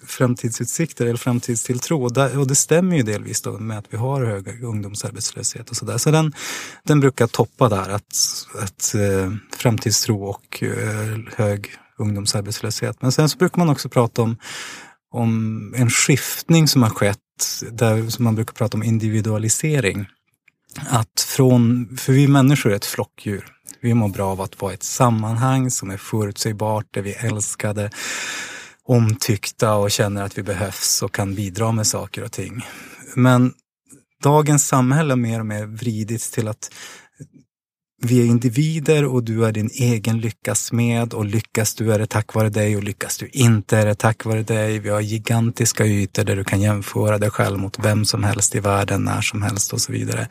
framtidsutsikter 0.06 1.06
eller 1.06 1.16
framtidstilltro. 1.16 2.02
Och, 2.04 2.12
där, 2.12 2.38
och 2.38 2.46
det 2.46 2.54
stämmer 2.54 2.96
ju 2.96 3.02
delvis 3.02 3.42
då 3.42 3.58
med 3.58 3.78
att 3.78 3.86
vi 3.90 3.96
har 3.96 4.24
hög 4.24 4.64
ungdomsarbetslöshet 4.64 5.70
och 5.70 5.76
sådär. 5.76 5.98
Så 5.98 6.10
den, 6.10 6.32
den 6.84 7.00
brukar 7.00 7.26
toppa 7.26 7.68
där, 7.68 7.88
att, 7.88 8.16
att 8.62 8.94
eh, 8.94 9.32
framtidstro 9.56 10.24
och 10.24 10.62
eh, 10.62 11.18
hög 11.36 11.70
ungdomsarbetslöshet. 11.98 13.02
Men 13.02 13.12
sen 13.12 13.28
så 13.28 13.38
brukar 13.38 13.58
man 13.58 13.68
också 13.68 13.88
prata 13.88 14.22
om, 14.22 14.36
om 15.12 15.74
en 15.76 15.90
skiftning 15.90 16.68
som 16.68 16.82
har 16.82 16.90
skett, 16.90 17.18
där 17.70 18.10
som 18.10 18.24
man 18.24 18.34
brukar 18.34 18.52
prata 18.52 18.76
om 18.76 18.82
individualisering. 18.82 20.06
Att 20.88 21.26
från, 21.28 21.88
för 21.96 22.12
vi 22.12 22.28
människor 22.28 22.72
är 22.72 22.76
ett 22.76 22.84
flockdjur. 22.84 23.46
Vi 23.80 23.94
mår 23.94 24.08
bra 24.08 24.30
av 24.30 24.40
att 24.40 24.60
vara 24.60 24.72
i 24.72 24.74
ett 24.74 24.82
sammanhang 24.82 25.70
som 25.70 25.90
är 25.90 25.96
förutsägbart, 25.96 26.86
där 26.90 27.02
vi 27.02 27.12
är 27.12 27.26
älskade, 27.26 27.90
omtyckta 28.84 29.74
och 29.74 29.90
känner 29.90 30.22
att 30.22 30.38
vi 30.38 30.42
behövs 30.42 31.02
och 31.02 31.14
kan 31.14 31.34
bidra 31.34 31.72
med 31.72 31.86
saker 31.86 32.24
och 32.24 32.32
ting. 32.32 32.66
Men 33.14 33.52
dagens 34.22 34.66
samhälle 34.66 35.16
mer 35.16 35.40
och 35.40 35.46
mer 35.46 35.66
vridits 35.66 36.30
till 36.30 36.48
att 36.48 36.74
vi 38.04 38.20
är 38.20 38.24
individer 38.24 39.04
och 39.04 39.24
du 39.24 39.44
är 39.44 39.52
din 39.52 39.70
egen 39.72 40.20
lyckas 40.20 40.72
med 40.72 41.14
och 41.14 41.24
lyckas 41.24 41.74
du 41.74 41.92
är 41.92 41.98
det 41.98 42.06
tack 42.06 42.34
vare 42.34 42.48
dig 42.48 42.76
och 42.76 42.82
lyckas 42.82 43.18
du 43.18 43.28
inte 43.32 43.78
är 43.78 43.86
det 43.86 43.94
tack 43.94 44.24
vare 44.24 44.42
dig. 44.42 44.78
Vi 44.78 44.88
har 44.88 45.00
gigantiska 45.00 45.86
ytor 45.86 46.24
där 46.24 46.36
du 46.36 46.44
kan 46.44 46.60
jämföra 46.60 47.18
dig 47.18 47.30
själv 47.30 47.58
mot 47.58 47.78
vem 47.78 48.04
som 48.04 48.24
helst 48.24 48.54
i 48.54 48.60
världen 48.60 49.02
när 49.02 49.20
som 49.20 49.42
helst 49.42 49.72
och 49.72 49.80
så 49.80 49.92
vidare. 49.92 50.28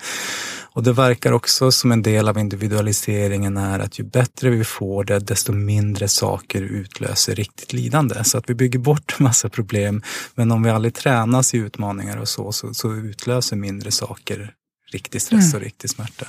Och 0.73 0.83
det 0.83 0.93
verkar 0.93 1.31
också 1.31 1.71
som 1.71 1.91
en 1.91 2.01
del 2.01 2.29
av 2.29 2.37
individualiseringen 2.37 3.57
är 3.57 3.79
att 3.79 3.99
ju 3.99 4.03
bättre 4.03 4.49
vi 4.49 4.63
får 4.63 5.03
det, 5.03 5.19
desto 5.19 5.51
mindre 5.53 6.07
saker 6.07 6.61
utlöser 6.61 7.35
riktigt 7.35 7.73
lidande. 7.73 8.23
Så 8.23 8.37
att 8.37 8.49
vi 8.49 8.53
bygger 8.53 8.79
bort 8.79 9.19
massa 9.19 9.49
problem. 9.49 10.01
Men 10.35 10.51
om 10.51 10.63
vi 10.63 10.69
aldrig 10.69 10.93
tränas 10.93 11.53
i 11.53 11.57
utmaningar 11.57 12.17
och 12.17 12.27
så, 12.27 12.51
så, 12.51 12.73
så 12.73 12.93
utlöser 12.93 13.55
mindre 13.55 13.91
saker 13.91 14.53
riktig 14.91 15.21
stress 15.21 15.53
mm. 15.53 15.55
och 15.55 15.61
riktig 15.61 15.89
smärta. 15.89 16.27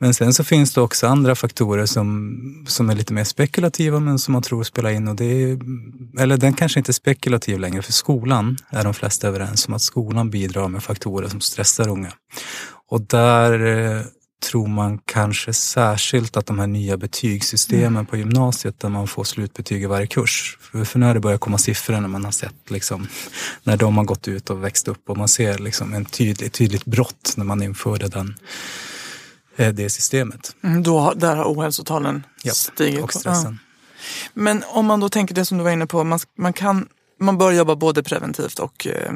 Men 0.00 0.14
sen 0.14 0.34
så 0.34 0.44
finns 0.44 0.74
det 0.74 0.80
också 0.80 1.06
andra 1.06 1.34
faktorer 1.34 1.86
som, 1.86 2.64
som 2.68 2.90
är 2.90 2.94
lite 2.94 3.12
mer 3.12 3.24
spekulativa 3.24 4.00
men 4.00 4.18
som 4.18 4.32
man 4.32 4.42
tror 4.42 4.62
spelar 4.62 4.90
in. 4.90 5.08
Och 5.08 5.16
det 5.16 5.24
är, 5.24 5.58
eller 6.20 6.36
den 6.36 6.54
kanske 6.54 6.80
inte 6.80 6.90
är 6.90 6.92
spekulativ 6.92 7.58
längre 7.58 7.82
för 7.82 7.92
skolan 7.92 8.56
är 8.70 8.84
de 8.84 8.94
flesta 8.94 9.28
överens 9.28 9.68
om 9.68 9.74
att 9.74 9.82
skolan 9.82 10.30
bidrar 10.30 10.68
med 10.68 10.82
faktorer 10.82 11.28
som 11.28 11.40
stressar 11.40 11.88
unga. 11.88 12.12
Och 12.90 13.00
där 13.00 13.66
eh, 13.66 14.02
tror 14.50 14.66
man 14.66 14.98
kanske 14.98 15.52
särskilt 15.52 16.36
att 16.36 16.46
de 16.46 16.58
här 16.58 16.66
nya 16.66 16.96
betygssystemen 16.96 17.86
mm. 17.86 18.06
på 18.06 18.16
gymnasiet 18.16 18.80
där 18.80 18.88
man 18.88 19.06
får 19.08 19.24
slutbetyg 19.24 19.82
i 19.82 19.86
varje 19.86 20.06
kurs. 20.06 20.58
För, 20.60 20.98
nu 20.98 21.06
har 21.06 21.14
det 21.14 21.20
börjat 21.20 21.40
komma 21.40 21.58
siffror 21.58 22.00
när 22.00 22.08
man 22.08 22.24
har 22.24 22.32
sett 22.32 22.70
liksom, 22.70 23.06
när 23.62 23.76
de 23.76 23.96
har 23.96 24.04
gått 24.04 24.28
ut 24.28 24.50
och 24.50 24.64
växt 24.64 24.88
upp 24.88 25.10
och 25.10 25.16
man 25.16 25.28
ser 25.28 25.58
liksom 25.58 25.94
en 25.94 26.04
tydlig, 26.04 26.52
tydligt 26.52 26.84
brott 26.84 27.34
när 27.36 27.44
man 27.44 27.62
införde 27.62 28.08
den 28.08 28.34
det 29.56 29.90
systemet. 29.90 30.56
Mm, 30.62 30.82
då, 30.82 31.12
där 31.16 31.36
har 31.36 31.44
ohälsotalen 31.44 32.26
Japp, 32.44 32.56
stigit? 32.56 33.02
och 33.02 33.14
stressen. 33.14 33.58
Ja. 33.62 34.30
Men 34.34 34.64
om 34.66 34.86
man 34.86 35.00
då 35.00 35.08
tänker 35.08 35.34
det 35.34 35.44
som 35.44 35.58
du 35.58 35.64
var 35.64 35.70
inne 35.70 35.86
på, 35.86 36.04
man, 36.04 36.18
man, 36.38 36.52
kan, 36.52 36.88
man 37.20 37.38
bör 37.38 37.52
jobba 37.52 37.76
både 37.76 38.02
preventivt 38.02 38.58
och 38.58 38.86
eh, 38.86 39.12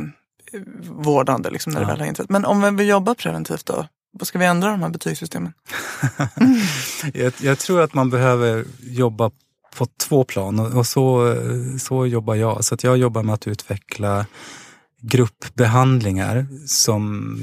vårdande 0.82 1.50
liksom, 1.50 1.72
när 1.72 1.80
ja. 1.80 1.86
det 1.86 1.92
väl 1.92 2.00
har 2.00 2.06
inträtt. 2.06 2.30
Men 2.30 2.44
om 2.44 2.76
vi 2.76 2.84
jobbar 2.84 3.14
preventivt 3.14 3.66
då? 3.66 3.86
Ska 4.22 4.38
vi 4.38 4.44
ändra 4.44 4.70
de 4.70 4.82
här 4.82 4.88
betygssystemen? 4.88 5.52
jag, 7.14 7.32
jag, 7.40 7.58
tror 7.58 7.80
att 7.80 7.94
man 7.94 8.10
behöver 8.10 8.64
jobba 8.80 9.30
på 9.76 9.86
två 9.86 10.24
plan 10.24 10.58
och, 10.58 10.74
och 10.74 10.86
så, 10.86 11.36
så 11.80 12.06
jobbar 12.06 12.34
jag. 12.34 12.64
Så 12.64 12.74
att 12.74 12.84
jag 12.84 12.96
jobbar 12.96 13.22
med 13.22 13.34
att 13.34 13.46
utveckla 13.46 14.26
gruppbehandlingar 15.00 16.46
som 16.66 17.34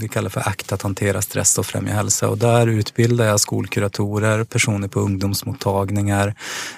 vi 0.00 0.08
kallar 0.08 0.30
för 0.30 0.40
ACT, 0.40 0.72
att 0.72 0.82
hantera 0.82 1.22
stress 1.22 1.58
och 1.58 1.66
främja 1.66 1.92
hälsa. 1.92 2.28
Och 2.28 2.38
där 2.38 2.66
utbildar 2.66 3.26
jag 3.26 3.40
skolkuratorer, 3.40 4.44
personer 4.44 4.88
på 4.88 5.00
ungdomsmottagningar, 5.00 6.34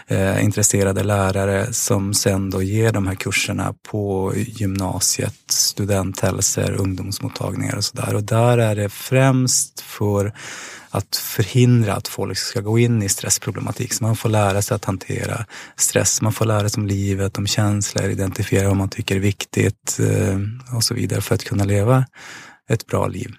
eh, 0.07 0.45
intresserade 0.45 1.03
lärare 1.03 1.73
som 1.73 2.15
sen 2.15 2.51
då 2.51 2.63
ger 2.63 2.93
de 2.93 3.07
här 3.07 3.15
kurserna 3.15 3.75
på 3.91 4.33
gymnasiet, 4.37 5.35
studenthälsor, 5.49 6.71
ungdomsmottagningar 6.73 7.77
och 7.77 7.85
sådär. 7.85 8.15
Och 8.15 8.25
där 8.25 8.59
är 8.59 8.77
det 8.77 8.89
främst 8.89 9.81
för 9.81 10.33
att 10.95 11.17
förhindra 11.17 11.95
att 11.95 12.09
folk 12.09 12.39
ska 12.39 12.61
gå 12.61 12.79
in 12.79 13.03
i 13.03 13.09
stressproblematik. 13.09 13.93
Så 13.93 14.05
man 14.05 14.17
får 14.17 14.29
lära 14.29 14.63
sig 14.63 14.75
att 14.75 14.85
hantera 14.85 15.47
stress, 15.77 16.23
man 16.23 16.33
får 16.33 16.45
lära 16.45 16.69
sig 16.69 16.81
om 16.81 16.87
livet, 16.87 17.39
om 17.39 17.47
känslor, 17.47 18.05
identifiera 18.05 18.69
vad 18.69 18.77
man 18.77 18.89
tycker 18.89 19.17
är 19.17 19.21
viktigt 19.21 19.99
eh, 20.01 20.39
och 20.77 20.85
så 20.85 20.95
vidare 20.95 21.21
för 21.21 21.35
att 21.35 21.45
kunna 21.45 21.65
leva 21.65 22.05
ett 22.69 22.87
bra 22.87 23.07
liv. 23.07 23.35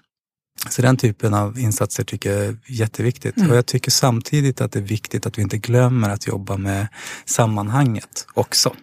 Så 0.70 0.82
den 0.82 0.96
typen 0.96 1.34
av 1.34 1.58
insatser 1.58 2.04
tycker 2.04 2.32
jag 2.32 2.44
är 2.44 2.56
jätteviktigt. 2.66 3.36
Mm. 3.36 3.50
Och 3.50 3.56
jag 3.56 3.66
tycker 3.66 3.90
samtidigt 3.90 4.60
att 4.60 4.72
det 4.72 4.78
är 4.78 4.82
viktigt 4.82 5.26
att 5.26 5.38
vi 5.38 5.42
inte 5.42 5.58
glömmer 5.58 6.10
att 6.10 6.26
jobba 6.26 6.56
med 6.56 6.88
sammanhanget 7.24 8.26
också. 8.34 8.74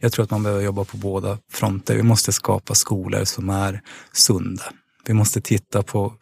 Jag 0.00 0.12
tror 0.12 0.24
att 0.24 0.30
man 0.30 0.42
behöver 0.42 0.62
jobba 0.62 0.84
på 0.84 0.96
båda 0.96 1.38
fronter. 1.52 1.96
Vi 1.96 2.02
måste 2.02 2.32
skapa 2.32 2.74
skolor 2.74 3.24
som 3.24 3.50
är 3.50 3.80
sunda. 4.12 4.64
Vi 5.06 5.14
måste 5.14 5.40
titta 5.40 5.82
på 5.82 6.14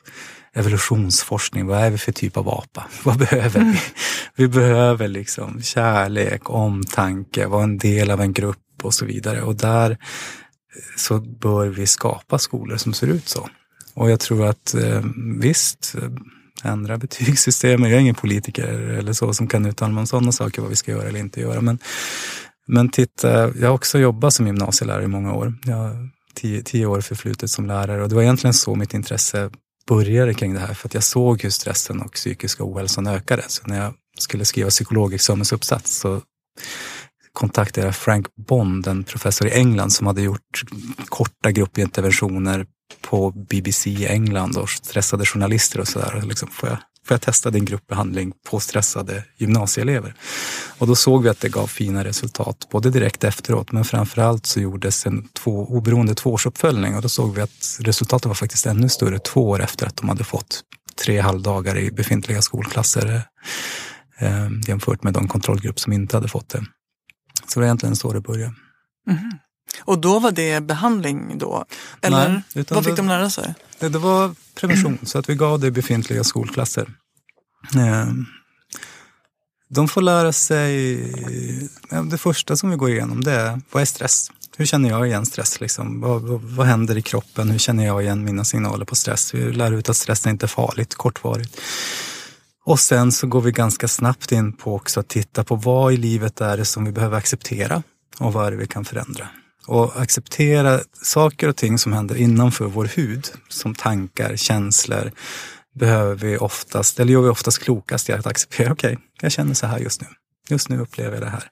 evolutionsforskning. 0.54 1.66
Vad 1.66 1.78
är 1.78 1.90
vi 1.90 1.98
för 1.98 2.12
typ 2.12 2.36
av 2.36 2.48
apa? 2.48 2.86
Vad 3.04 3.18
behöver 3.18 3.60
vi? 3.60 3.80
Vi 4.36 4.48
behöver 4.48 5.08
liksom 5.08 5.62
kärlek, 5.62 6.50
omtanke, 6.50 7.46
vara 7.46 7.62
en 7.62 7.78
del 7.78 8.10
av 8.10 8.20
en 8.20 8.32
grupp 8.32 8.58
och 8.82 8.94
så 8.94 9.04
vidare. 9.04 9.42
Och 9.42 9.56
där 9.56 9.90
eh, 9.90 9.96
så 10.96 11.20
bör 11.20 11.66
vi 11.66 11.86
skapa 11.86 12.38
skolor 12.38 12.76
som 12.76 12.92
ser 12.92 13.06
ut 13.06 13.28
så. 13.28 13.48
Och 13.94 14.10
jag 14.10 14.20
tror 14.20 14.46
att 14.46 14.74
eh, 14.74 15.02
visst, 15.40 15.94
eh, 16.02 16.10
ändra 16.72 16.98
betygssystemet. 16.98 17.90
Jag 17.90 17.96
är 17.96 18.00
ingen 18.00 18.14
politiker 18.14 18.68
eller 18.68 19.12
så 19.12 19.34
som 19.34 19.46
kan 19.46 19.66
uttala 19.66 19.92
mig 19.92 20.00
om 20.00 20.06
sådana 20.06 20.32
saker, 20.32 20.62
vad 20.62 20.70
vi 20.70 20.76
ska 20.76 20.90
göra 20.90 21.08
eller 21.08 21.20
inte 21.20 21.40
göra. 21.40 21.60
Men, 21.60 21.78
men 22.66 22.88
titta, 22.88 23.56
jag 23.58 23.68
har 23.68 23.74
också 23.74 23.98
jobbat 23.98 24.34
som 24.34 24.46
gymnasielärare 24.46 25.04
i 25.04 25.08
många 25.08 25.34
år. 25.34 25.54
Jag 25.64 25.76
har 25.76 26.08
tio, 26.34 26.62
tio 26.62 26.86
år 26.86 27.00
förflutet 27.00 27.50
som 27.50 27.66
lärare 27.66 28.02
och 28.02 28.08
det 28.08 28.14
var 28.14 28.22
egentligen 28.22 28.54
så 28.54 28.74
mitt 28.74 28.94
intresse 28.94 29.50
började 29.88 30.34
kring 30.34 30.54
det 30.54 30.60
här 30.60 30.74
för 30.74 30.88
att 30.88 30.94
jag 30.94 31.02
såg 31.02 31.42
hur 31.42 31.50
stressen 31.50 32.00
och 32.00 32.12
psykiska 32.12 32.64
ohälsan 32.64 33.06
ökade. 33.06 33.44
Så 33.48 33.62
när 33.66 33.84
jag 33.84 33.94
skulle 34.18 34.44
skriva 34.44 34.70
psykologexamensuppsats 34.70 35.98
så 35.98 36.20
kontaktade 37.32 37.86
jag 37.86 37.96
Frank 37.96 38.26
Bond, 38.36 38.86
en 38.86 39.04
professor 39.04 39.48
i 39.48 39.50
England 39.50 39.90
som 39.90 40.06
hade 40.06 40.22
gjort 40.22 40.62
korta 41.08 41.50
gruppinterventioner 41.50 42.66
på 43.00 43.30
BBC 43.30 43.90
i 43.90 44.06
England 44.06 44.56
och 44.56 44.70
stressade 44.70 45.26
journalister 45.26 45.80
och 45.80 45.88
sådär. 45.88 46.22
Liksom, 46.26 46.48
får, 46.48 46.68
jag, 46.68 46.78
får 47.08 47.14
jag 47.14 47.22
testa 47.22 47.50
din 47.50 47.64
gruppbehandling 47.64 48.32
på 48.50 48.60
stressade 48.60 49.24
gymnasieelever? 49.36 50.14
Och 50.78 50.86
då 50.86 50.96
såg 50.96 51.22
vi 51.22 51.28
att 51.28 51.40
det 51.40 51.48
gav 51.48 51.66
fina 51.66 52.04
resultat, 52.04 52.68
både 52.70 52.90
direkt 52.90 53.24
efteråt 53.24 53.72
men 53.72 53.84
framförallt 53.84 54.46
så 54.46 54.60
gjordes 54.60 55.06
en 55.06 55.28
två, 55.28 55.66
oberoende 55.68 56.14
tvåårsuppföljning 56.14 56.94
och 56.94 57.02
då 57.02 57.08
såg 57.08 57.34
vi 57.34 57.40
att 57.40 57.78
resultatet 57.80 58.26
var 58.26 58.34
faktiskt 58.34 58.66
ännu 58.66 58.88
större 58.88 59.18
två 59.18 59.48
år 59.48 59.62
efter 59.62 59.86
att 59.86 59.96
de 59.96 60.08
hade 60.08 60.24
fått 60.24 60.60
tre 61.04 61.20
halvdagar 61.20 61.78
i 61.78 61.90
befintliga 61.90 62.42
skolklasser 62.42 63.22
eh, 64.18 64.48
jämfört 64.66 65.02
med 65.02 65.12
de 65.12 65.28
kontrollgrupp 65.28 65.80
som 65.80 65.92
inte 65.92 66.16
hade 66.16 66.28
fått 66.28 66.48
det. 66.48 66.64
Så 67.46 67.54
det 67.54 67.60
var 67.60 67.64
egentligen 67.64 67.96
så 67.96 68.12
det 68.12 68.20
började. 68.20 68.54
Mm. 69.10 69.38
Och 69.80 69.98
då 69.98 70.18
var 70.18 70.30
det 70.30 70.60
behandling 70.60 71.38
då? 71.38 71.64
Eller 72.00 72.42
Nej, 72.54 72.64
vad 72.68 72.84
fick 72.84 72.96
det, 72.96 73.02
de 73.02 73.08
lära 73.08 73.30
sig? 73.30 73.54
Det, 73.78 73.88
det 73.88 73.98
var 73.98 74.34
prevention, 74.54 74.98
så 75.02 75.18
att 75.18 75.28
vi 75.28 75.34
gav 75.34 75.60
det 75.60 75.70
befintliga 75.70 76.24
skolklasser. 76.24 76.90
Eh, 77.74 78.06
de 79.70 79.88
får 79.88 80.02
lära 80.02 80.32
sig, 80.32 80.96
det 82.10 82.18
första 82.18 82.56
som 82.56 82.70
vi 82.70 82.76
går 82.76 82.90
igenom 82.90 83.24
det 83.24 83.32
är, 83.32 83.60
vad 83.70 83.82
är 83.82 83.86
stress? 83.86 84.30
Hur 84.56 84.66
känner 84.66 84.88
jag 84.88 85.06
igen 85.06 85.26
stress? 85.26 85.60
Liksom? 85.60 86.00
Vad, 86.00 86.22
vad, 86.22 86.40
vad, 86.40 86.66
händer 86.66 86.96
i 86.96 87.02
kroppen? 87.02 87.50
Hur 87.50 87.58
känner 87.58 87.86
jag 87.86 88.02
igen 88.02 88.24
mina 88.24 88.44
signaler 88.44 88.84
på 88.84 88.96
stress? 88.96 89.34
Vi 89.34 89.52
lär 89.52 89.72
ut 89.72 89.88
att 89.88 89.96
stress 89.96 90.26
är 90.26 90.30
inte 90.30 90.46
är 90.46 90.48
farligt, 90.48 90.94
kortvarigt. 90.94 91.60
Och 92.64 92.80
sen 92.80 93.12
så 93.12 93.26
går 93.26 93.40
vi 93.40 93.52
ganska 93.52 93.88
snabbt 93.88 94.32
in 94.32 94.52
på 94.52 94.74
också 94.74 95.00
att 95.00 95.08
titta 95.08 95.44
på 95.44 95.54
vad 95.56 95.92
i 95.92 95.96
livet 95.96 96.40
är 96.40 96.56
det 96.56 96.64
som 96.64 96.84
vi 96.84 96.92
behöver 96.92 97.18
acceptera 97.18 97.82
och 98.18 98.32
vad 98.32 98.46
är 98.46 98.50
det 98.50 98.56
vi 98.56 98.66
kan 98.66 98.84
förändra. 98.84 99.28
Och 99.68 100.00
acceptera 100.00 100.80
saker 101.02 101.48
och 101.48 101.56
ting 101.56 101.78
som 101.78 101.92
händer 101.92 102.16
innanför 102.16 102.64
vår 102.64 102.84
hud, 102.84 103.28
som 103.48 103.74
tankar, 103.74 104.36
känslor, 104.36 105.12
behöver 105.74 106.14
vi 106.14 106.36
oftast, 106.36 107.00
eller 107.00 107.12
gör 107.12 107.22
vi 107.22 107.28
oftast 107.28 107.58
klokast 107.58 108.08
i 108.08 108.12
att 108.12 108.26
acceptera, 108.26 108.72
okej, 108.72 108.92
okay, 108.92 109.04
jag 109.20 109.32
känner 109.32 109.54
så 109.54 109.66
här 109.66 109.78
just 109.78 110.00
nu. 110.00 110.06
Just 110.48 110.68
nu 110.68 110.78
upplever 110.78 111.12
jag 111.12 111.22
det 111.22 111.30
här. 111.30 111.44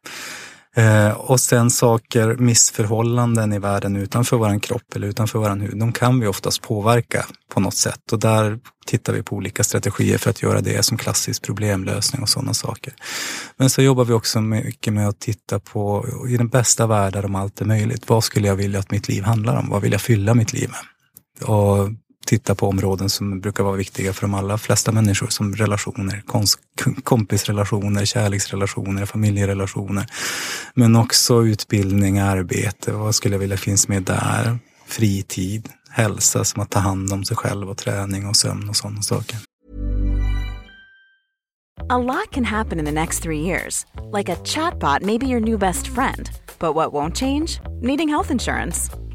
Eh, 0.77 1.11
och 1.11 1.41
sen 1.41 1.71
saker, 1.71 2.37
missförhållanden 2.37 3.53
i 3.53 3.59
världen 3.59 3.97
utanför 3.97 4.37
våran 4.37 4.61
kropp 4.61 4.97
eller 4.97 5.09
utanför 5.09 5.39
våran 5.39 5.61
hud, 5.61 5.79
de 5.79 5.93
kan 5.93 6.21
vi 6.21 6.27
oftast 6.27 6.63
påverka 6.63 7.27
på 7.55 7.61
något 7.61 7.75
sätt. 7.75 8.13
Och 8.13 8.19
där 8.19 8.59
tittar 8.87 9.13
vi 9.13 9.23
på 9.23 9.37
olika 9.37 9.65
strategier 9.65 10.19
för 10.19 10.31
att 10.31 10.43
göra 10.43 10.61
det 10.61 10.85
som 10.85 10.99
klassisk 10.99 11.43
problemlösning 11.43 12.23
och 12.23 12.29
sådana 12.29 12.55
saker. 12.55 12.95
Men 13.57 13.71
så 13.71 13.83
jobbar 13.83 14.05
vi 14.05 14.13
också 14.13 14.41
mycket 14.41 14.93
med 14.93 15.09
att 15.09 15.21
titta 15.21 15.61
på, 15.61 16.07
i 16.29 16.37
den 16.37 16.49
bästa 16.49 16.87
världen 16.87 17.25
om 17.25 17.35
allt 17.35 17.61
är 17.61 17.65
möjligt, 17.65 18.09
vad 18.09 18.25
skulle 18.25 18.49
jag 18.49 18.57
vilja 18.57 18.79
att 18.79 18.91
mitt 18.91 19.09
liv 19.09 19.23
handlar 19.23 19.57
om? 19.57 19.69
Vad 19.69 19.83
vill 19.83 19.93
jag 19.93 20.01
fylla 20.01 20.35
mitt 20.35 20.53
liv 20.53 20.71
med? 20.71 21.49
Och 21.49 21.91
titta 22.27 22.55
på 22.55 22.69
områden 22.69 23.11
som 23.11 23.41
brukar 23.41 23.65
vara 23.65 23.77
viktiga 23.77 24.13
för 24.13 24.23
de 24.23 24.35
allra 24.35 24.59
flesta 24.59 24.93
människor 24.93 25.27
som 25.27 25.57
relationer, 25.57 26.23
kompisrelationer, 27.05 28.05
kärleksrelationer, 28.05 29.07
familjerelationer. 29.07 30.07
Men 30.75 30.97
också 30.97 31.43
utbildning, 31.43 32.19
arbete, 32.19 32.93
vad 32.93 33.15
skulle 33.15 33.35
jag 33.35 33.41
vilja 33.41 33.57
finns 33.57 33.89
med 33.89 34.03
där? 34.03 34.59
Fritid, 34.87 35.69
hälsa 35.91 36.45
som 36.45 36.63
att 36.63 36.71
ta 36.71 36.79
hand 36.79 37.13
om 37.13 37.25
sig 37.25 37.37
själv 37.37 37.71
och 37.71 37.77
träning 37.77 38.27
och 38.27 38.37
sömn 38.37 38.69
och 38.69 38.77
sådana 38.77 39.03
saker. 39.03 39.39
A 41.89 41.99
lot 41.99 42.31
can 42.33 42.45
happen 42.45 42.79
in 42.79 42.85
the 42.85 42.93
next 42.93 43.23
three 43.23 43.41
years. 43.41 43.87
Like 44.13 44.29
a 44.29 44.37
chatbot 44.45 45.03
maybe 45.03 45.27
your 45.27 45.41
new 45.41 45.59
best 45.59 45.87
friend. 45.87 46.31
But 46.59 46.75
what 46.75 46.93
won't 46.93 47.17
change? 47.17 47.61
Needing 47.81 48.09
health 48.09 48.31
insurance. 48.31 48.91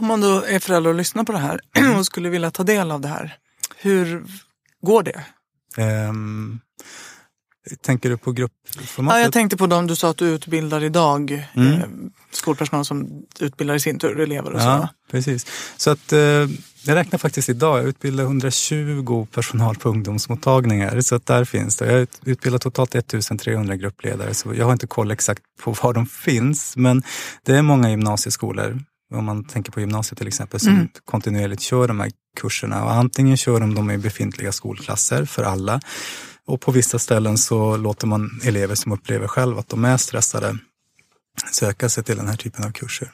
Om 0.00 0.06
man 0.06 0.20
då 0.20 0.42
är 0.44 0.58
förälder 0.58 0.90
och 0.90 0.96
lyssnar 0.96 1.24
på 1.24 1.32
det 1.32 1.38
här 1.38 1.60
och 1.98 2.06
skulle 2.06 2.28
vilja 2.28 2.50
ta 2.50 2.62
del 2.64 2.90
av 2.90 3.00
det 3.00 3.08
här, 3.08 3.36
hur 3.76 4.24
går 4.82 5.02
det? 5.02 5.24
Ehm, 5.82 6.60
tänker 7.80 8.10
du 8.10 8.16
på 8.16 8.32
gruppformatet? 8.32 9.16
Ja, 9.18 9.22
jag 9.22 9.32
tänkte 9.32 9.56
på 9.56 9.66
dem 9.66 9.86
du 9.86 9.96
sa 9.96 10.10
att 10.10 10.16
du 10.16 10.26
utbildar 10.28 10.84
idag, 10.84 11.46
Mm. 11.54 11.72
eh, 11.72 11.86
skolpersonal 12.30 12.84
som 12.84 13.22
utbildar 13.40 13.74
i 13.74 13.80
sin 13.80 13.98
tur 13.98 14.20
elever 14.20 14.52
och 14.52 14.60
så. 14.60 14.66
Ja, 14.66 14.88
precis. 15.10 15.46
Så 15.76 15.90
att 15.90 16.12
eh, 16.12 16.18
jag 16.18 16.94
räknar 16.94 17.18
faktiskt 17.18 17.48
idag, 17.48 17.78
jag 17.78 17.84
utbildar 17.88 18.24
120 18.24 19.26
personal 19.34 19.76
på 19.76 19.88
ungdomsmottagningar. 19.88 21.00
Så 21.00 21.14
att 21.14 21.26
där 21.26 21.44
finns 21.44 21.76
det. 21.76 21.86
Jag 21.86 21.92
har 21.92 21.98
ut- 22.00 22.20
utbildat 22.24 22.62
totalt 22.62 22.94
1300 22.94 23.76
gruppledare. 23.76 24.34
Så 24.34 24.54
jag 24.54 24.64
har 24.64 24.72
inte 24.72 24.86
koll 24.86 25.10
exakt 25.10 25.42
på 25.60 25.72
var 25.82 25.92
de 25.92 26.06
finns. 26.06 26.76
Men 26.76 27.02
det 27.42 27.54
är 27.56 27.62
många 27.62 27.90
gymnasieskolor, 27.90 28.80
om 29.14 29.24
man 29.24 29.44
tänker 29.44 29.72
på 29.72 29.80
gymnasiet 29.80 30.18
till 30.18 30.28
exempel, 30.28 30.60
som 30.60 30.72
Mm. 30.72 30.88
kontinuerligt 31.04 31.62
kör 31.62 31.88
de 31.88 32.00
här 32.00 32.10
kurserna. 32.40 32.84
Och 32.84 32.92
antingen 32.92 33.36
kör 33.36 33.60
de 33.60 33.74
dem 33.74 33.90
i 33.90 33.98
befintliga 33.98 34.52
skolklasser 34.52 35.24
för 35.24 35.42
alla. 35.44 35.80
Och 36.46 36.60
på 36.60 36.72
vissa 36.72 36.98
ställen 36.98 37.38
så 37.38 37.76
låter 37.76 38.06
man 38.06 38.40
elever 38.44 38.74
som 38.74 38.92
upplever 38.92 39.26
själv 39.28 39.58
att 39.58 39.68
de 39.68 39.84
är 39.84 39.96
stressade 39.96 40.58
söka 41.52 41.88
sig 41.88 42.04
till 42.04 42.16
den 42.16 42.28
här 42.28 42.36
typen 42.36 42.64
av 42.64 42.70
kurser. 42.70 43.10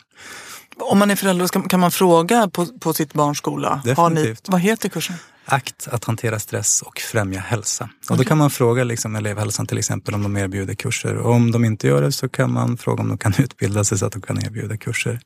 Om 0.77 0.99
man 0.99 1.11
är 1.11 1.17
förälder 1.17 1.69
kan 1.69 1.81
man 1.81 1.91
fråga 1.91 2.49
på, 2.49 2.67
på 2.67 2.95
sitt 2.95 3.13
barns 3.15 3.39
skola. 3.39 3.69
Har 3.97 4.11
ni, 4.11 4.15
Definitivt. 4.15 4.49
vad 4.49 4.61
heter 4.61 4.89
kursen? 4.89 5.17
Akt 5.47 5.89
att 5.91 6.05
hantera 6.05 6.39
stress 6.39 6.83
och 6.83 6.99
främja 6.99 7.41
hälsa. 7.41 7.91
Och 8.11 8.17
då 8.17 8.25
kan 8.25 8.39
man 8.39 8.51
fråga 8.51 8.85
liksom 8.85 9.17
elevhälsan 9.17 9.67
till 9.67 9.79
exempel 9.79 10.15
om 10.15 10.23
de 10.23 10.37
erbjuder 10.37 10.75
kurser. 10.75 11.15
Och 11.17 11.33
om 11.35 11.51
de 11.51 11.65
inte 11.65 11.87
gör 11.87 12.03
det 12.03 12.13
så 12.13 12.29
kan 12.29 12.53
man 12.53 12.77
fråga 12.77 13.03
om 13.03 13.09
de 13.09 13.19
kan 13.19 13.35
utbilda 13.39 13.85
sig 13.85 13.99
så 13.99 14.07
att 14.07 14.13
de 14.13 14.23
kan 14.23 14.45
erbjuda 14.47 14.77
kurser. 14.77 15.21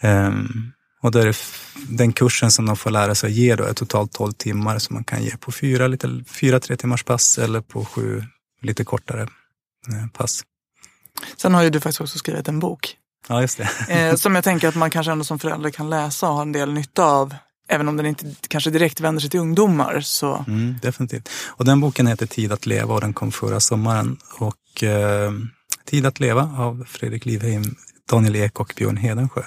Ehm, 0.00 0.72
och 1.02 1.10
då 1.10 1.18
är 1.18 1.26
det 1.26 1.36
den 1.88 2.12
kursen 2.12 2.50
som 2.50 2.66
de 2.66 2.76
får 2.76 2.90
lära 2.90 3.14
sig 3.14 3.32
ge 3.32 3.56
då 3.56 3.64
är 3.64 3.72
totalt 3.72 4.12
12 4.12 4.32
timmar 4.32 4.78
som 4.78 4.94
man 4.94 5.04
kan 5.04 5.22
ge 5.22 5.36
på 5.36 5.52
fyra, 5.52 5.86
lite, 5.86 6.24
fyra 6.26 6.60
tre 6.60 6.76
timmars 6.76 7.04
pass 7.04 7.38
eller 7.38 7.60
på 7.60 7.84
sju 7.84 8.24
lite 8.62 8.84
kortare 8.84 9.22
eh, 9.22 10.06
pass. 10.12 10.44
Sen 11.36 11.54
har 11.54 11.62
ju 11.62 11.70
du 11.70 11.80
faktiskt 11.80 12.00
också 12.00 12.18
skrivit 12.18 12.48
en 12.48 12.58
bok. 12.58 12.96
Ja, 13.28 13.40
just 13.40 13.58
det. 13.58 13.68
Eh, 13.88 14.14
som 14.14 14.34
jag 14.34 14.44
tänker 14.44 14.68
att 14.68 14.74
man 14.74 14.90
kanske 14.90 15.12
ändå 15.12 15.24
som 15.24 15.38
förälder 15.38 15.70
kan 15.70 15.90
läsa 15.90 16.28
och 16.28 16.34
ha 16.34 16.42
en 16.42 16.52
del 16.52 16.72
nytta 16.72 17.04
av. 17.04 17.34
Även 17.68 17.88
om 17.88 17.96
den 17.96 18.06
inte 18.06 18.26
kanske 18.48 18.70
direkt 18.70 19.00
vänder 19.00 19.20
sig 19.20 19.30
till 19.30 19.40
ungdomar. 19.40 20.00
Så 20.00 20.44
Mm, 20.48 20.74
definitivt. 20.82 21.28
Och 21.46 21.64
den 21.64 21.80
boken 21.80 22.06
heter 22.06 22.26
Tid 22.26 22.52
att 22.52 22.66
leva 22.66 22.94
och 22.94 23.00
den 23.00 23.12
kom 23.12 23.32
förra 23.32 23.60
sommaren. 23.60 24.16
Och 24.38 24.82
eh, 24.82 25.32
Tid 25.84 26.06
att 26.06 26.20
leva 26.20 26.42
av 26.42 26.84
Fredrik 26.88 27.24
Livheim, 27.24 27.76
Daniel 28.08 28.36
Ek 28.36 28.60
och 28.60 28.72
Björn 28.76 28.96
Hedensjö. 28.96 29.42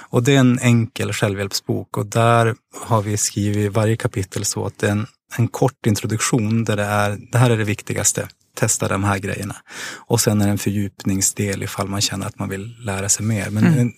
Och 0.00 0.22
det 0.22 0.34
är 0.34 0.38
en 0.38 0.58
enkel 0.58 1.12
självhjälpsbok 1.12 1.96
och 1.96 2.06
där 2.06 2.54
har 2.80 3.02
vi 3.02 3.16
skrivit 3.16 3.72
varje 3.72 3.96
kapitel 3.96 4.44
så 4.44 4.66
att 4.66 4.78
det 4.78 4.86
är 4.86 4.92
en, 4.92 5.06
en 5.36 5.48
kort 5.48 5.86
introduktion 5.86 6.64
där 6.64 6.76
det 6.76 6.84
är, 6.84 7.18
det 7.32 7.38
här 7.38 7.50
är 7.50 7.56
det 7.56 7.64
viktigaste. 7.64 8.28
Testa 8.56 8.88
de 8.88 9.04
här 9.04 9.18
grejerna. 9.18 9.56
Och 9.94 10.20
sen 10.20 10.40
är 10.40 10.44
det 10.44 10.50
en 10.50 10.58
fördjupningsdel 10.58 11.62
ifall 11.62 11.88
man 11.88 12.00
känner 12.00 12.26
att 12.26 12.38
man 12.38 12.48
vill 12.48 12.76
lära 12.84 13.08
sig 13.08 13.26
mer. 13.26 13.50
Men 13.50 13.92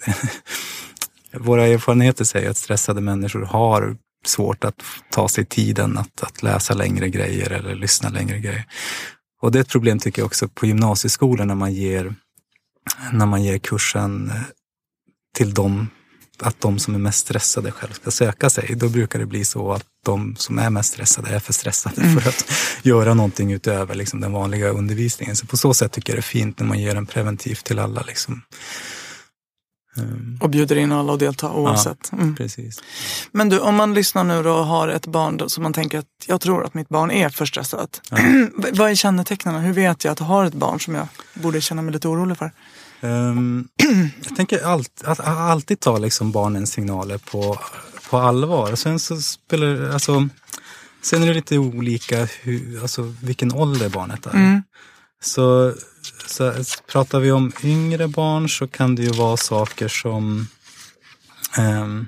våra 1.32 1.66
erfarenheter 1.66 2.24
säger 2.24 2.50
att 2.50 2.56
stressade 2.56 3.00
människor 3.00 3.42
har 3.42 3.96
svårt 4.26 4.64
att 4.64 4.82
ta 5.10 5.28
sig 5.28 5.44
tiden 5.44 5.98
att, 5.98 6.22
att 6.22 6.42
läsa 6.42 6.74
längre 6.74 7.08
grejer 7.08 7.50
eller 7.50 7.74
lyssna 7.74 8.08
längre 8.08 8.38
grejer. 8.38 8.64
Och 9.42 9.52
det 9.52 9.58
är 9.58 9.60
ett 9.60 9.68
problem 9.68 9.98
tycker 9.98 10.22
jag 10.22 10.26
också 10.26 10.48
på 10.48 10.66
gymnasieskolan 10.66 11.48
när 11.48 11.54
man 11.54 11.72
ger, 11.72 12.14
när 13.12 13.26
man 13.26 13.42
ger 13.42 13.58
kursen 13.58 14.30
eh, 14.30 14.42
till 15.36 15.54
dem, 15.54 15.88
att 16.38 16.60
de 16.60 16.78
som 16.78 16.94
är 16.94 16.98
mest 16.98 17.18
stressade 17.18 17.72
själv 17.72 17.92
ska 17.92 18.10
söka 18.10 18.50
sig. 18.50 18.74
Då 18.76 18.88
brukar 18.88 19.18
det 19.18 19.26
bli 19.26 19.44
så 19.44 19.72
att 19.72 19.84
de 20.04 20.36
som 20.36 20.58
är 20.58 20.70
mest 20.70 20.92
stressade 20.92 21.28
är 21.28 21.38
för 21.38 21.52
stressade 21.52 22.20
för 22.20 22.28
att 22.28 22.44
göra 22.82 23.14
någonting 23.14 23.52
utöver 23.52 23.94
liksom, 23.94 24.20
den 24.20 24.32
vanliga 24.32 24.68
undervisningen. 24.68 25.36
Så 25.36 25.46
på 25.46 25.56
så 25.56 25.74
sätt 25.74 25.92
tycker 25.92 26.12
jag 26.12 26.16
det 26.16 26.20
är 26.20 26.22
fint 26.22 26.58
när 26.58 26.66
man 26.66 26.80
ger 26.80 26.94
den 26.94 27.06
preventivt 27.06 27.64
till 27.64 27.78
alla. 27.78 28.02
Liksom. 28.02 28.42
Ehm, 29.98 30.38
och 30.42 30.50
bjuder 30.50 30.76
in 30.76 30.92
alla 30.92 31.12
att 31.12 31.18
delta 31.18 31.50
oavsett. 31.52 32.12
Mm. 32.12 32.36
Precis. 32.36 32.82
Men 33.32 33.48
du, 33.48 33.58
om 33.58 33.74
man 33.74 33.94
lyssnar 33.94 34.24
nu 34.24 34.42
då 34.42 34.52
och 34.52 34.66
har 34.66 34.88
ett 34.88 35.06
barn 35.06 35.36
då, 35.36 35.48
som 35.48 35.62
man 35.62 35.72
tänker 35.72 35.98
att 35.98 36.06
jag 36.26 36.40
tror 36.40 36.64
att 36.64 36.74
mitt 36.74 36.88
barn 36.88 37.10
är 37.10 37.28
för 37.28 37.46
stressat. 37.46 38.00
V- 38.56 38.70
Vad 38.72 38.90
är 38.90 38.94
kännetecknen? 38.94 39.54
Hur 39.60 39.72
vet 39.72 40.04
jag 40.04 40.12
att 40.12 40.20
jag 40.20 40.26
har 40.26 40.44
ett 40.44 40.54
barn 40.54 40.80
som 40.80 40.94
jag 40.94 41.08
borde 41.34 41.60
känna 41.60 41.82
mig 41.82 41.92
lite 41.92 42.08
orolig 42.08 42.36
för? 42.38 42.52
Ehm, 43.00 43.68
jag 44.28 44.36
tänker 44.36 44.64
allt, 44.66 45.02
att, 45.04 45.20
alltid 45.20 45.80
ta 45.80 45.98
liksom 45.98 46.32
barnens 46.32 46.72
signaler 46.72 47.18
på, 47.18 47.58
på 48.10 48.18
allvar. 48.18 48.74
Sen 48.74 48.98
så 48.98 49.16
spelar 49.20 49.90
alltså, 49.90 50.28
sen 51.02 51.22
är 51.22 51.26
det 51.26 51.34
lite 51.34 51.58
olika 51.58 52.28
hur, 52.40 52.82
alltså, 52.82 53.14
vilken 53.22 53.52
ålder 53.52 53.88
barnet 53.88 54.26
är. 54.26 54.30
Mm. 54.30 54.62
Så, 55.22 55.74
så 56.26 56.52
pratar 56.86 57.20
vi 57.20 57.32
om 57.32 57.52
yngre 57.64 58.08
barn 58.08 58.48
så 58.48 58.68
kan 58.68 58.94
det 58.94 59.02
ju 59.02 59.10
vara 59.10 59.36
saker 59.36 59.88
som 59.88 60.46
um, 61.58 62.06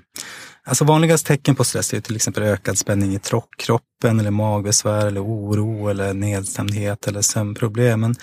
Alltså 0.69 0.85
vanligast 0.85 1.27
tecken 1.27 1.55
på 1.55 1.65
stress 1.65 1.95
är 1.95 2.01
till 2.01 2.17
exempel 2.17 2.43
ökad 2.43 2.79
spänning 2.79 3.15
i 3.15 3.21
kroppen 3.59 4.21
eller 4.21 4.31
magbesvär 4.31 5.07
eller 5.07 5.25
oro 5.25 5.89
eller 5.89 6.15
nedstämdhet 6.15 7.07
eller 7.09 7.23
sömnproblem. 7.23 8.01
Men, 8.01 8.15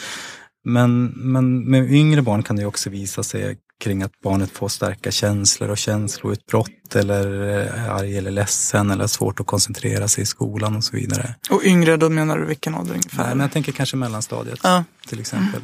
men, 0.63 1.05
men 1.05 1.71
med 1.71 1.91
yngre 1.91 2.21
barn 2.21 2.43
kan 2.43 2.55
det 2.55 2.61
ju 2.61 2.67
också 2.67 2.89
visa 2.89 3.23
sig 3.23 3.57
kring 3.83 4.03
att 4.03 4.21
barnet 4.23 4.51
får 4.51 4.67
starka 4.69 5.11
känslor 5.11 5.69
och 5.69 5.77
känsloutbrott 5.77 6.95
eller 6.95 7.27
är 7.31 7.89
arg 7.89 8.17
eller 8.17 8.31
ledsen 8.31 8.91
eller 8.91 9.07
svårt 9.07 9.39
att 9.39 9.45
koncentrera 9.47 10.07
sig 10.07 10.21
i 10.23 10.25
skolan 10.25 10.75
och 10.75 10.83
så 10.83 10.95
vidare. 10.95 11.35
Och 11.49 11.61
yngre, 11.63 11.97
då 11.97 12.09
menar 12.09 12.38
du 12.38 12.45
vilken 12.45 12.75
ålder 12.75 12.93
ungefär? 12.93 13.23
Nej, 13.23 13.35
men 13.35 13.39
jag 13.39 13.51
tänker 13.51 13.71
kanske 13.71 13.97
mellanstadiet 13.97 14.59
Ja. 14.63 14.83
till 15.07 15.19
exempel. 15.19 15.61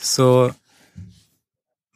Så 0.00 0.52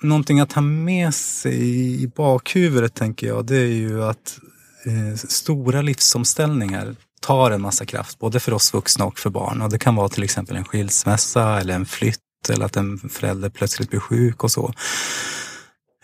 någonting 0.02 0.40
att 0.40 0.52
ha 0.52 0.62
med 0.62 1.14
sig 1.14 2.02
i 2.02 2.06
bakhuvudet 2.16 2.94
tänker 2.94 3.26
jag, 3.26 3.46
det 3.46 3.56
är 3.56 3.66
ju 3.66 4.04
att 4.04 4.38
eh, 4.86 5.16
stora 5.16 5.82
livsomställningar 5.82 6.96
tar 7.20 7.50
en 7.50 7.62
massa 7.62 7.86
kraft, 7.86 8.18
både 8.18 8.40
för 8.40 8.52
oss 8.52 8.74
vuxna 8.74 9.04
och 9.04 9.18
för 9.18 9.30
barn. 9.30 9.62
Och 9.62 9.70
det 9.70 9.78
kan 9.78 9.94
vara 9.94 10.08
till 10.08 10.22
exempel 10.22 10.56
en 10.56 10.64
skilsmässa 10.64 11.60
eller 11.60 11.74
en 11.74 11.86
flytt 11.86 12.18
eller 12.50 12.64
att 12.66 12.76
en 12.76 12.98
förälder 12.98 13.50
plötsligt 13.50 13.90
blir 13.90 14.00
sjuk 14.00 14.44
och 14.44 14.50
så. 14.50 14.72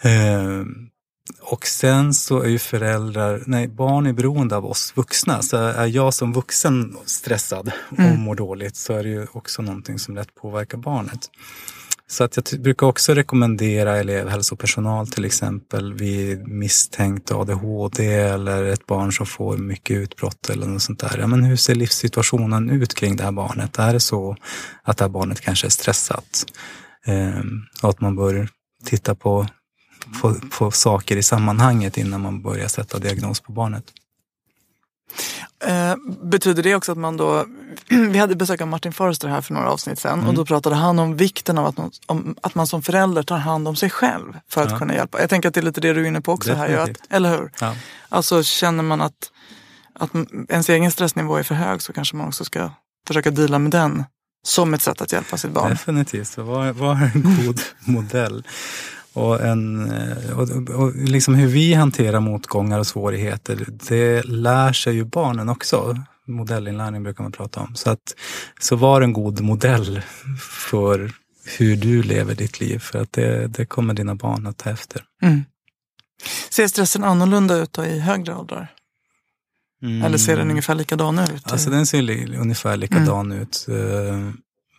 Eh, 0.03 0.65
och 1.41 1.67
sen 1.67 2.15
så 2.15 2.41
är 2.43 2.49
ju 2.49 2.59
föräldrar, 2.59 3.43
nej 3.47 3.69
barn 3.69 4.07
är 4.07 4.13
beroende 4.13 4.57
av 4.57 4.67
oss 4.67 4.93
vuxna. 4.97 5.43
Så 5.43 5.57
är 5.57 5.87
jag 5.87 6.15
som 6.15 6.33
vuxen 6.33 6.97
stressad 7.05 7.73
och 7.91 7.99
Mm. 7.99 8.21
mår 8.21 8.35
dåligt 8.35 8.77
så 8.77 8.93
är 8.93 9.03
det 9.03 9.09
ju 9.09 9.27
också 9.33 9.63
någonting 9.63 9.99
som 9.99 10.15
lätt 10.15 10.35
påverkar 10.35 10.79
barnet. 10.79 11.31
Så 12.11 12.25
att 12.25 12.37
jag 12.37 12.61
brukar 12.61 12.87
också 12.87 13.15
rekommendera 13.15 13.97
elevhälsopersonal 13.97 15.07
till 15.07 15.25
exempel 15.25 15.95
vid 15.95 16.49
misstänkt 16.49 17.33
ADHD 17.33 18.15
eller 18.15 18.65
ett 18.65 18.87
barn 18.87 19.13
som 19.13 19.27
får 19.27 19.57
mycket 19.57 19.97
utbrott 19.97 20.51
eller 20.51 20.67
något 20.67 20.83
sånt 20.83 21.01
där. 21.01 21.19
Ja, 21.19 21.27
men 21.27 21.45
hur 21.45 21.57
ser 21.57 21.75
livssituationen 21.75 22.71
ut 22.71 22.95
kring 22.95 23.17
det 23.17 23.25
här 23.25 23.33
barnet? 23.33 23.79
Är 23.79 23.93
det 23.93 24.01
så 24.01 24.37
att 24.83 24.97
det 24.97 25.05
här 25.05 25.09
barnet 25.09 25.41
kanske 25.41 25.67
är 25.67 25.71
stressat? 25.71 26.45
Ehm, 27.07 27.61
och 27.83 27.91
att 27.91 28.01
man 28.01 28.17
bör 28.17 28.49
titta 28.85 29.15
på, 29.15 29.47
på, 30.23 30.35
på 30.59 30.71
saker 30.71 31.17
i 31.17 31.23
sammanhanget 31.23 31.99
innan 31.99 32.21
man 32.21 32.43
börjar 32.43 32.69
sätta 32.69 32.99
diagnos 32.99 33.41
på 33.41 33.53
barnet. 33.53 33.85
Eh, 35.65 35.95
betyder 36.23 36.63
det 36.63 36.75
också 36.75 36.93
att 36.93 36.99
man 36.99 37.17
då, 37.17 37.45
vi 37.89 38.19
hade 38.19 38.37
besök 38.37 38.61
av 38.61 38.69
Martin 38.69 38.93
Forrester 38.93 39.29
här 39.29 39.41
för 39.41 39.55
några 39.55 39.71
avsnitt 39.71 39.99
sedan 39.99 40.27
och 40.27 40.35
då 40.35 40.45
pratade 40.45 40.77
han 40.77 40.99
om 40.99 41.17
vikten 41.17 41.59
av 41.59 41.67
att 41.67 41.77
man, 41.77 41.91
om, 42.07 42.35
att 42.43 42.55
man 42.55 42.67
som 42.67 42.83
förälder 42.83 43.23
tar 43.23 43.39
hand 43.39 43.69
om 43.69 43.77
sig 43.77 43.91
själv 43.91 44.33
för 44.51 44.63
att 44.63 44.71
Ja. 44.71 44.79
kunna 44.79 44.95
hjälpa. 44.95 45.21
Jag 45.21 45.31
tänker 45.31 45.49
att 45.49 45.55
det 45.55 45.61
är 45.61 45.65
lite 45.65 45.81
det 45.81 45.93
du 45.93 46.01
är 46.03 46.05
inne 46.09 46.21
på 46.21 46.33
också 46.33 46.53
här, 46.55 46.69
ju, 46.69 46.75
att, 46.75 46.81
Definitivt. 46.87 47.07
eller 47.13 47.31
hur? 47.31 47.53
Ja. 47.61 47.75
Alltså 48.09 48.43
känner 48.43 48.83
man 48.83 49.01
att, 49.01 49.31
att 49.95 50.11
ens 50.49 50.69
egen 50.69 50.91
stressnivå 50.91 51.37
är 51.37 51.43
för 51.43 51.55
hög 51.55 51.83
så 51.83 51.93
kanske 51.93 52.17
man 52.17 52.29
också 52.29 52.45
ska 52.45 52.71
försöka 53.07 53.31
deala 53.31 53.59
med 53.59 53.71
den 53.73 54.05
som 54.47 54.75
ett 54.75 54.83
sätt 54.83 55.01
att 55.01 55.13
hjälpa 55.13 55.37
sitt 55.37 55.51
barn. 55.51 55.71
Definitivt, 55.71 56.39
var, 56.39 56.73
var 56.73 56.93
en 57.15 57.37
god 57.45 57.61
modell. 57.81 58.45
Och, 59.13 59.41
en, 59.41 59.91
eh, 59.91 60.39
och, 60.39 60.71
och 60.71 60.95
liksom 60.95 61.35
hur 61.35 61.47
vi 61.47 61.75
hanterar 61.75 62.21
motgångar 62.21 62.79
och 62.79 62.87
svårigheter, 62.87 63.67
det 63.89 64.23
lär 64.23 64.73
sig 64.73 64.95
ju 64.95 65.05
barnen 65.05 65.49
också. 65.49 65.97
Modellinlärning 66.27 67.03
brukar 67.03 67.23
man 67.23 67.33
prata 67.33 67.61
om. 67.61 67.75
Så, 67.75 67.91
att, 67.91 68.15
så 68.61 68.77
var 68.77 69.03
en 69.03 69.13
god 69.13 69.41
modell 69.41 70.03
för 70.41 71.13
hur 71.59 71.77
du 71.77 72.03
lever 72.03 72.35
ditt 72.35 72.61
liv. 72.61 72.79
För 72.79 72.99
att 72.99 73.13
det, 73.13 73.47
det 73.47 73.67
kommer 73.67 73.95
dina 73.95 74.15
barn 74.15 74.47
att 74.47 74.59
ta 74.59 74.71
efter. 74.71 75.03
Mm. 75.23 75.45
Ser 76.51 76.69
stressen 76.69 77.05
annorlunda 77.05 77.57
ut 77.57 77.73
då 77.73 77.85
i 77.85 77.99
högre 77.99 78.35
åldrar? 78.35 78.69
Eller 80.05 80.19
ser 80.19 80.37
den 80.37 80.51
ungefär 80.51 80.75
likadan 80.75 81.19
ut? 81.19 81.29
Mm. 81.29 81.41
Alltså 81.45 81.71
den 81.71 81.87
ser 81.87 82.03
li, 82.03 82.37
ungefär 82.37 82.77
likadan 82.77 83.33
ut. 83.33 83.67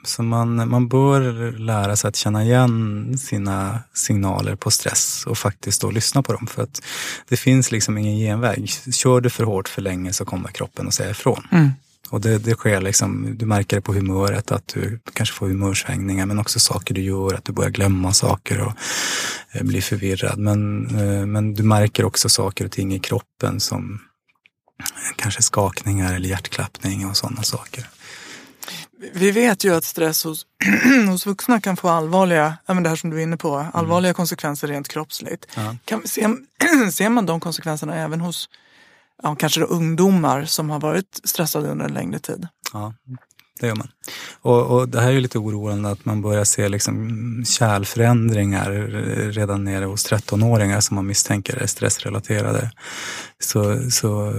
Så 0.04 0.24
man, 0.24 0.70
man 0.70 0.88
bör 0.88 1.52
lära 1.52 1.96
sig 1.96 2.08
att 2.08 2.16
känna 2.16 2.44
igen 2.44 3.18
sina 3.18 3.80
signaler 3.94 4.56
på 4.56 4.72
stress 4.72 5.26
och 5.28 5.38
faktiskt 5.38 5.82
då 5.82 5.92
lyssna 5.92 6.24
på 6.24 6.34
dem. 6.34 6.48
För 6.48 6.64
att 6.64 6.82
det 7.30 7.38
finns 7.38 7.72
liksom 7.72 7.98
ingen 7.98 8.18
genväg. 8.18 8.70
Kör 8.94 9.22
du 9.22 9.30
för 9.30 9.44
hårt 9.44 9.68
för 9.68 9.82
länge 9.82 10.14
så 10.14 10.26
kommer 10.26 10.50
kroppen 10.50 10.88
att 10.88 10.94
säga 10.94 11.10
ifrån. 11.10 11.48
Mm. 11.52 11.70
Och 12.10 12.22
det, 12.22 12.38
det 12.38 12.54
sker 12.54 12.82
liksom, 12.82 13.38
du 13.38 13.46
märker 13.46 13.78
det 13.78 13.82
på 13.82 13.94
humöret, 13.94 14.52
att 14.52 14.68
du 14.68 15.00
kanske 15.14 15.36
får 15.36 15.48
humörsvängningar, 15.48 16.26
men 16.26 16.40
också 16.40 16.60
saker 16.60 16.94
du 16.94 17.02
gör, 17.02 17.34
att 17.34 17.46
du 17.46 17.54
börjar 17.54 17.70
glömma 17.70 18.14
saker 18.14 18.62
och 18.62 18.74
eh, 19.52 19.64
blir 19.64 19.82
förvirrad. 19.82 20.40
Men, 20.40 20.88
eh, 21.00 21.26
men 21.26 21.54
du 21.54 21.64
märker 21.64 22.06
också 22.06 22.30
saker 22.30 22.66
och 22.66 22.72
ting 22.72 22.94
i 22.94 23.00
kroppen 23.00 23.60
som 23.60 24.00
kanske 25.16 25.42
skakningar 25.42 26.14
eller 26.14 26.30
hjärtklappning 26.30 27.06
och 27.06 27.18
sådana 27.18 27.44
saker. 27.44 27.88
Vi 29.14 29.32
vet 29.32 29.64
ju 29.64 29.76
att 29.76 29.84
stress 29.84 30.24
hos, 30.24 30.46
hos 31.10 31.26
vuxna 31.26 31.62
kan 31.62 31.78
få 31.78 31.90
allvarliga, 31.90 32.58
ja, 32.66 32.74
men 32.74 32.84
det 32.84 32.90
här 32.90 32.96
som 32.96 33.10
du 33.10 33.18
är 33.18 33.24
inne 33.24 33.38
på, 33.38 33.66
allvarliga 33.74 34.14
konsekvenser 34.14 34.68
rent 34.68 34.88
kroppsligt. 34.88 35.48
Ja. 35.56 35.76
Kan, 35.86 36.08
ser, 36.08 36.38
ser 36.92 37.10
man 37.10 37.26
de 37.26 37.40
konsekvenserna 37.40 37.96
även 37.96 38.22
hos 38.22 38.50
ja, 39.24 39.36
kanske 39.36 39.60
då 39.60 39.66
ungdomar 39.66 40.46
som 40.46 40.70
har 40.70 40.80
varit 40.80 41.22
stressade 41.24 41.70
under 41.70 41.86
en 41.86 41.94
längre 41.94 42.20
tid? 42.20 42.48
Ja, 42.74 42.94
det 43.60 43.68
gör 43.68 43.76
man. 43.76 43.92
Och, 44.42 44.66
och 44.66 44.90
det 44.90 45.02
här 45.02 45.08
är 45.08 45.14
ju 45.14 45.20
lite 45.20 45.40
oroande 45.40 45.90
att 45.90 46.06
man 46.06 46.22
börjar 46.22 46.44
se 46.44 46.70
liksom 46.70 47.46
kärlförändringar 47.48 48.72
redan 49.32 49.64
nere 49.64 49.86
hos 49.86 50.12
13-åringar 50.12 50.80
som 50.80 50.96
man 50.96 51.08
misstänker 51.08 51.58
är 51.58 51.68
stressrelaterade. 51.68 52.72
Så, 53.40 53.92
så 53.92 54.34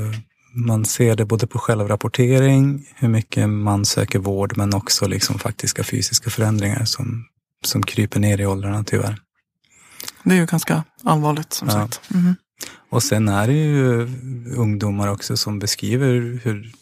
man 0.52 0.84
ser 0.84 1.16
det 1.16 1.24
både 1.24 1.46
på 1.46 1.58
självrapportering, 1.58 2.86
hur 2.96 3.08
mycket 3.08 3.48
man 3.48 3.84
söker 3.84 4.18
vård, 4.18 4.56
men 4.56 4.74
också 4.74 5.06
liksom 5.06 5.38
faktiska 5.38 5.84
fysiska 5.84 6.30
förändringar 6.30 6.84
som, 6.84 7.24
som 7.64 7.82
kryper 7.82 8.20
ner 8.20 8.40
i 8.40 8.46
åldrarna 8.46 8.84
tyvärr. 8.84 9.18
Det 10.24 10.30
är 10.34 10.38
ju 10.38 10.46
ganska 10.46 10.84
allvarligt 11.04 11.52
som 11.52 11.68
Ja. 11.68 11.74
sagt. 11.74 12.00
Mhm. 12.10 12.36
Och 12.90 13.02
sen 13.02 13.28
är 13.28 13.46
det 13.46 13.52
ju 13.52 14.08
ungdomar 14.56 15.08
också 15.08 15.36
som 15.36 15.58
beskriver 15.58 16.40
hur 16.44 16.72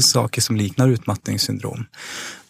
saker 0.00 0.40
som 0.40 0.56
liknar 0.56 0.88
utmattningssyndrom. 0.88 1.84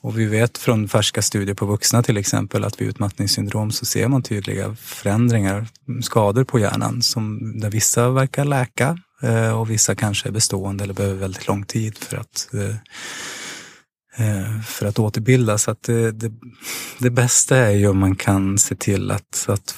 Och 0.00 0.18
vi 0.18 0.26
vet 0.26 0.58
från 0.58 0.88
färska 0.88 1.22
studier 1.22 1.54
på 1.54 1.66
vuxna 1.66 2.02
till 2.02 2.16
exempel 2.16 2.64
att 2.64 2.80
vid 2.80 2.88
utmattningssyndrom 2.88 3.70
så 3.72 3.84
ser 3.84 4.08
man 4.08 4.22
tydliga 4.22 4.76
förändringar, 4.80 5.66
skador 6.02 6.44
på 6.44 6.58
hjärnan 6.58 7.02
som 7.02 7.52
där 7.60 7.70
vissa 7.70 8.10
verkar 8.10 8.44
läka 8.44 8.98
och 9.58 9.70
vissa 9.70 9.94
kanske 9.94 10.28
är 10.28 10.32
bestående 10.32 10.84
eller 10.84 10.94
behöver 10.94 11.14
väldigt 11.20 11.46
lång 11.46 11.64
tid 11.64 11.98
för 11.98 12.16
att 12.16 12.48
eh, 12.54 12.76
eh, 14.26 14.60
för 14.60 14.86
att 14.86 14.98
återbilda. 14.98 15.58
Så 15.58 15.70
att 15.70 15.82
det, 15.82 16.12
det, 16.12 16.32
det 16.98 17.10
bästa 17.10 17.56
är 17.56 17.70
ju 17.70 17.88
om 17.88 17.98
man 17.98 18.16
kan 18.16 18.58
se 18.58 18.74
till 18.74 19.10
att, 19.10 19.46
att 19.48 19.70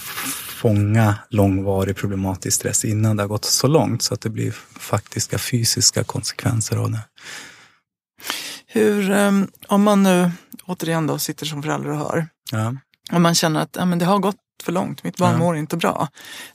fånga 0.63 1.15
långvarig 1.31 1.97
problematisk 1.97 2.57
stress 2.57 2.85
innan 2.85 3.17
det 3.17 3.23
har 3.23 3.29
gått 3.29 3.45
så 3.45 3.67
långt 3.67 4.03
så 4.03 4.15
att 4.15 4.21
det 4.21 4.31
blir 4.31 4.51
faktiska 4.79 5.39
fysiska 5.39 6.05
konsekvenser 6.05 6.77
av 6.77 6.91
det. 6.91 7.01
Hur, 8.67 9.13
om 9.69 9.83
man 9.83 10.03
nu 10.03 10.31
återigen 10.67 11.07
då 11.07 11.19
sitter 11.19 11.47
som 11.47 11.63
förälder 11.63 11.91
och 11.91 11.97
hör, 11.97 12.27
Ja. 12.53 12.75
om 13.13 13.23
man 13.23 13.35
känner 13.35 13.61
att 13.61 13.77
ja, 13.79 13.85
men 13.85 13.99
det 13.99 14.05
har 14.05 14.19
gått 14.19 14.37
för 14.65 14.73
långt, 14.73 15.05
mitt 15.05 15.17
barn 15.17 15.33
Ja. 15.33 15.39
mår 15.39 15.57
inte 15.57 15.77
bra. 15.77 16.09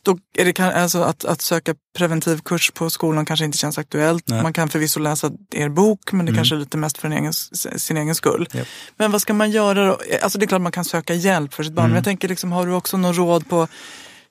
Då 0.04 0.18
är 0.38 0.46
det 0.46 0.60
alltså 0.60 1.02
att, 1.04 1.26
att 1.26 1.42
söka 1.42 1.76
preventiv 1.98 2.38
kurs 2.46 2.72
på 2.72 2.90
skolan 2.90 3.26
kanske 3.26 3.46
inte 3.46 3.58
känns 3.58 3.78
aktuellt. 3.78 4.24
Nej. 4.28 4.44
Man 4.44 4.54
kan 4.54 4.70
förvisso 4.70 5.00
läsa 5.00 5.32
er 5.52 5.70
bok 5.70 6.12
men 6.12 6.26
det 6.26 6.30
Mm. 6.30 6.36
kanske 6.40 6.56
är 6.56 6.60
lite 6.60 6.78
mest 6.78 6.98
för 6.98 7.08
en 7.08 7.14
egen, 7.14 7.34
sin 7.34 7.98
egen 7.98 8.16
skull. 8.16 8.48
Japp. 8.54 8.68
Men 8.98 9.12
vad 9.12 9.22
ska 9.22 9.34
man 9.34 9.52
göra 9.52 9.86
då? 9.88 9.98
Alltså 10.22 10.40
det 10.40 10.46
är 10.46 10.48
klart 10.48 10.62
man 10.62 10.72
kan 10.72 10.86
söka 10.86 11.14
hjälp 11.14 11.54
för 11.54 11.64
sitt 11.64 11.74
barn 11.74 11.84
Mm. 11.86 11.92
men 11.92 11.96
jag 11.98 12.06
tänker 12.06 12.28
liksom, 12.28 12.52
har 12.52 12.66
du 12.66 12.74
också 12.74 12.98
någon 12.98 13.14
råd 13.14 13.50
på 13.50 13.68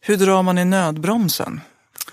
hur 0.01 0.17
drar 0.17 0.43
man 0.43 0.59
i 0.59 0.65
nödbromsen 0.65 1.61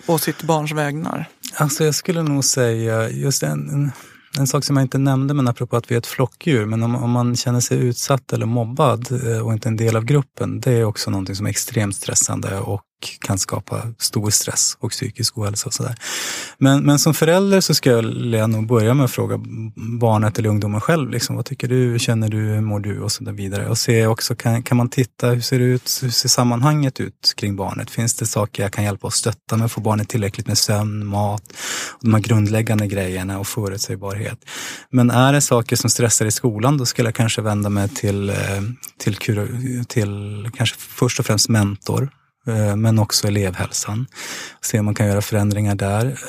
på 0.05 0.17
sitt 0.17 0.43
barns 0.43 0.71
vägnar? 0.71 1.25
Alltså 1.55 1.83
jag 1.85 1.95
skulle 1.95 2.23
nog 2.23 2.45
säga 2.45 3.09
just 3.09 3.43
en, 3.43 3.69
en, 3.69 3.91
en 4.39 4.47
sak 4.47 4.63
som 4.63 4.77
jag 4.77 4.83
inte 4.83 4.97
nämnde, 4.97 5.33
men 5.33 5.47
apropå 5.47 5.77
att 5.77 5.91
vi 5.91 5.95
är 5.95 5.99
ett 5.99 6.07
flockdjur, 6.07 6.65
men 6.65 6.83
om, 6.83 6.95
om 6.95 7.11
man 7.11 7.35
känner 7.35 7.59
sig 7.59 7.77
utsatt 7.77 8.33
eller 8.33 8.45
mobbad 8.45 9.07
eh, 9.27 9.45
och 9.45 9.53
inte 9.53 9.69
en 9.69 9.77
del 9.77 9.95
av 9.95 10.05
gruppen, 10.05 10.59
det 10.59 10.71
är 10.71 10.83
också 10.83 11.11
någonting 11.11 11.35
som 11.35 11.45
är 11.45 11.49
extremt 11.49 11.95
stressande 11.95 12.59
och 12.59 12.81
kan 13.07 13.37
skapa 13.37 13.81
stor 13.99 14.29
stress 14.29 14.77
och 14.79 14.91
psykisk 14.91 15.37
ohälsa 15.37 15.67
och 15.67 15.73
sådär. 15.73 15.95
Men, 16.57 16.83
men 16.83 16.99
som 16.99 17.13
förälder 17.13 17.61
så 17.61 17.73
skulle 17.73 18.37
jag 18.37 18.49
nog 18.49 18.67
börja 18.67 18.93
med 18.93 19.03
att 19.03 19.11
fråga 19.11 19.39
barnet 19.75 20.39
eller 20.39 20.49
ungdomen 20.49 20.81
själv, 20.81 21.09
liksom, 21.09 21.35
vad 21.35 21.45
tycker 21.45 21.67
du, 21.67 21.75
hur 21.75 21.99
känner 21.99 22.29
du, 22.29 22.37
hur 22.37 22.61
mår 22.61 22.79
du 22.79 22.99
och 22.99 23.11
så 23.11 23.23
där 23.23 23.31
vidare. 23.31 23.69
Och 23.69 23.77
se 23.77 24.07
också, 24.07 24.35
kan, 24.35 24.63
kan 24.63 24.77
man 24.77 24.89
titta, 24.89 25.27
hur 25.27 25.41
ser 25.41 25.59
det 25.59 25.65
ut, 25.65 25.99
hur 26.03 26.09
ser 26.09 26.29
sammanhanget 26.29 26.99
ut 26.99 27.33
kring 27.35 27.55
barnet? 27.55 27.89
Finns 27.89 28.15
det 28.15 28.25
saker 28.25 28.63
jag 28.63 28.71
kan 28.71 28.83
hjälpa 28.83 29.07
och 29.07 29.13
stötta 29.13 29.57
med? 29.57 29.71
Får 29.71 29.81
barnet 29.81 30.09
tillräckligt 30.09 30.47
med 30.47 30.57
sömn, 30.57 31.05
mat, 31.05 31.43
och 31.91 31.99
de 32.01 32.13
här 32.13 32.21
grundläggande 32.21 32.87
grejerna 32.87 33.39
och 33.39 33.47
förutsägbarhet. 33.47 34.39
Men 34.91 35.09
är 35.09 35.33
det 35.33 35.41
saker 35.41 35.75
som 35.75 35.89
stressar 35.89 36.25
i 36.25 36.31
skolan, 36.31 36.77
då 36.77 36.85
skulle 36.85 37.07
jag 37.07 37.15
kanske 37.15 37.41
vända 37.41 37.69
mig 37.69 37.89
till, 37.89 38.29
eh, 38.29 38.35
till, 38.97 39.15
till 39.87 40.49
kanske 40.57 40.77
först 40.79 41.19
och 41.19 41.25
främst 41.25 41.49
mentor, 41.49 42.09
Eh, 42.47 42.75
men 42.75 42.99
också 42.99 43.27
elevhälsan. 43.27 44.07
Se 44.61 44.79
om 44.79 44.85
man 44.85 44.95
kan 44.95 45.07
göra 45.07 45.21
förändringar 45.21 45.75
där. 45.75 46.19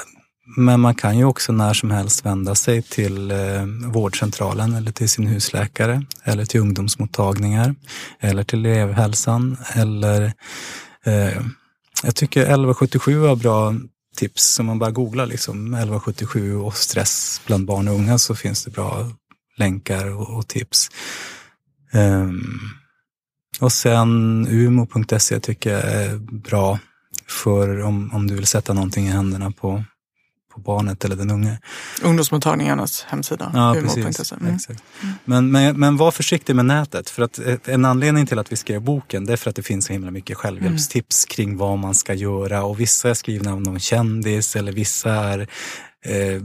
Men 0.56 0.80
man 0.80 0.94
kan 0.94 1.18
ju 1.18 1.24
också 1.24 1.52
när 1.52 1.74
som 1.74 1.90
helst 1.90 2.26
vända 2.26 2.54
sig 2.54 2.82
till 2.82 3.30
eh, 3.30 3.64
vårdcentralen 3.86 4.74
eller 4.74 4.92
till 4.92 5.08
sin 5.08 5.26
husläkare 5.26 6.02
eller 6.24 6.44
till 6.44 6.60
ungdomsmottagningar 6.60 7.74
eller 8.20 8.44
till 8.44 8.66
elevhälsan 8.66 9.56
eller 9.74 10.32
eh, 11.04 11.42
jag 12.02 12.14
tycker 12.14 12.40
1177 12.40 13.20
har 13.20 13.36
bra 13.36 13.74
tips. 14.16 14.60
Om 14.60 14.66
man 14.66 14.78
bara 14.78 14.90
googlar 14.90 15.26
liksom 15.26 15.74
1177 15.74 16.56
och 16.56 16.76
stress 16.76 17.40
bland 17.46 17.66
barn 17.66 17.88
och 17.88 17.94
unga 17.94 18.18
så 18.18 18.34
finns 18.34 18.64
det 18.64 18.70
bra 18.70 19.10
länkar 19.56 20.14
och, 20.14 20.36
och 20.36 20.48
tips. 20.48 20.90
Ehm, 21.92 22.60
och 23.60 23.72
sen 23.72 24.46
umo.se 24.50 25.40
tycker 25.40 25.70
jag 25.70 25.84
är 25.84 26.16
bra 26.16 26.78
för 27.28 27.82
om, 27.82 28.10
om 28.14 28.26
du 28.26 28.34
vill 28.34 28.46
sätta 28.46 28.72
någonting 28.72 29.06
i 29.06 29.10
händerna 29.10 29.50
på, 29.50 29.84
på 30.54 30.60
barnet 30.60 31.04
eller 31.04 31.16
den 31.16 31.30
unge. 31.30 31.58
Ungdomsmottagningarnas 32.02 33.04
hemsida. 33.08 33.50
Ja, 33.54 33.76
precis. 33.82 34.32
Mm. 34.32 34.54
Exakt. 34.54 34.82
Men, 35.24 35.50
men, 35.50 35.80
men 35.80 35.96
var 35.96 36.10
försiktig 36.10 36.56
med 36.56 36.64
nätet. 36.64 37.10
För 37.10 37.22
att 37.22 37.38
eh, 37.38 37.54
en 37.64 37.84
anledning 37.84 38.26
till 38.26 38.38
att 38.38 38.52
vi 38.52 38.56
skrev 38.56 38.82
boken 38.82 39.24
det 39.24 39.32
är 39.32 39.36
för 39.36 39.50
att 39.50 39.56
det 39.56 39.62
finns 39.62 39.86
så 39.86 39.92
himla 39.92 40.10
mycket 40.10 40.36
självhjälpstips 40.36 41.24
kring 41.24 41.56
vad 41.56 41.78
man 41.78 41.94
ska 41.94 42.14
göra. 42.14 42.64
Och 42.64 42.80
vissa 42.80 43.10
är 43.10 43.14
skrivna 43.14 43.52
av 43.52 43.60
någon 43.60 43.80
kändis 43.80 44.56
eller 44.56 44.72
vissa 44.72 45.10
är 45.10 45.38
eh, 46.04 46.42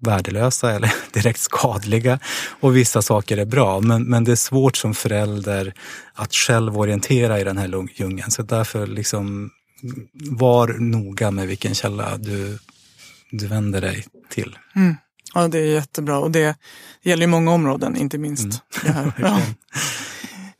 värdelösa 0.00 0.72
eller 0.72 0.94
direkt 1.12 1.40
skadliga. 1.40 2.18
Och 2.60 2.76
vissa 2.76 3.02
saker 3.02 3.36
är 3.36 3.44
bra. 3.44 3.80
Men, 3.80 4.04
men 4.04 4.24
det 4.24 4.32
är 4.32 4.36
svårt 4.36 4.76
som 4.76 4.94
förälder 4.94 5.74
att 6.14 6.34
själv 6.34 6.78
orientera 6.78 7.40
i 7.40 7.44
den 7.44 7.58
här 7.58 7.88
djungeln. 7.94 8.30
Så 8.30 8.42
därför 8.42 8.86
liksom 8.86 9.50
var 10.30 10.68
noga 10.68 11.30
med 11.30 11.48
vilken 11.48 11.74
källa 11.74 12.16
du, 12.16 12.58
du 13.30 13.46
vänder 13.46 13.80
dig 13.80 14.06
till. 14.30 14.58
Mm. 14.76 14.96
Ja, 15.34 15.48
det 15.48 15.58
är 15.58 15.66
jättebra 15.66 16.18
och 16.18 16.30
det 16.30 16.56
gäller 17.02 17.22
ju 17.22 17.30
många 17.30 17.52
områden, 17.52 17.96
inte 17.96 18.18
minst 18.18 18.62
Mm. 18.86 19.12
Ja. 19.18 19.40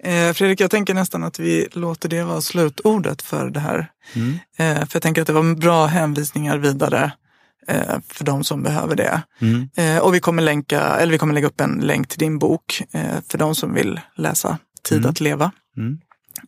Eh, 0.05 0.33
Fredrik, 0.33 0.61
jag 0.61 0.71
tänker 0.71 0.95
nästan 0.95 1.25
att 1.25 1.39
vi 1.39 1.69
låter 1.73 2.09
det 2.09 2.23
vara 2.23 2.41
slutordet 2.41 3.23
för 3.23 3.51
det 3.51 3.61
här. 3.61 3.91
Mm. 4.15 4.39
Eh, 4.57 4.87
för 4.87 4.97
jag 4.97 5.03
tänker 5.03 5.21
att 5.21 5.27
det 5.27 5.33
var 5.33 5.55
bra 5.55 5.87
hänvisningar 5.87 6.59
vidare 6.59 7.13
för 8.09 8.25
de 8.25 8.45
som 8.45 8.63
behöver 8.63 8.97
det. 8.97 9.23
Mm. 9.41 9.69
Eh, 9.77 9.99
och 9.99 10.15
vi 10.15 10.21
kommer, 10.21 10.43
länka, 10.43 10.81
eller 10.81 11.13
vi 11.13 11.19
kommer 11.19 11.35
lägga 11.35 11.47
upp 11.47 11.61
en 11.61 11.81
länk 11.81 12.09
till 12.09 12.19
din 12.19 12.39
bok 12.39 12.83
eh, 12.93 13.21
för 13.29 13.39
de 13.39 13.55
som 13.55 13.75
vill 13.75 14.01
läsa 14.17 14.59
Tid 14.89 14.99
Mm. 14.99 15.11
att 15.11 15.21
leva. 15.21 15.51
Mm. 15.77 15.99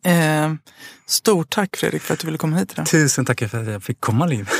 Eh, 0.04 0.58
stort 1.06 1.50
tack 1.50 1.76
Fredrik 1.76 2.02
för 2.02 2.14
att 2.14 2.20
du 2.20 2.26
ville 2.26 2.38
komma 2.38 2.56
hit 2.56 2.72
idag. 2.72 2.86
Tusen 2.86 3.24
tack 3.24 3.38
för 3.50 3.62
att 3.62 3.68
jag 3.68 3.82
fick 3.82 4.00
komma 4.00 4.26
Liv. 4.26 4.48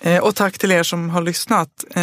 Eh, 0.00 0.22
och 0.22 0.34
tack 0.34 0.58
till 0.58 0.72
er 0.72 0.82
som 0.82 1.10
har 1.10 1.22
lyssnat. 1.22 1.68
Eh, 1.94 2.02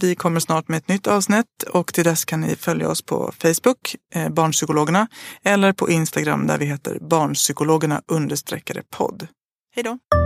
vi 0.00 0.14
kommer 0.14 0.40
snart 0.40 0.68
med 0.68 0.76
ett 0.78 0.88
nytt 0.88 1.06
avsnitt 1.06 1.62
och 1.70 1.94
till 1.94 2.04
dess 2.04 2.24
kan 2.24 2.40
ni 2.40 2.56
följa 2.56 2.88
oss 2.88 3.02
på 3.02 3.32
Facebook, 3.38 3.96
eh, 4.14 4.28
Barnpsykologerna, 4.28 5.08
eller 5.44 5.72
på 5.72 5.90
Instagram 5.90 6.46
där 6.46 6.58
vi 6.58 6.64
heter 6.64 6.98
Barnpsykologerna 7.00 8.02
understreckade 8.06 8.82
podd. 8.90 9.26
Hej 9.74 9.84
då! 9.84 10.25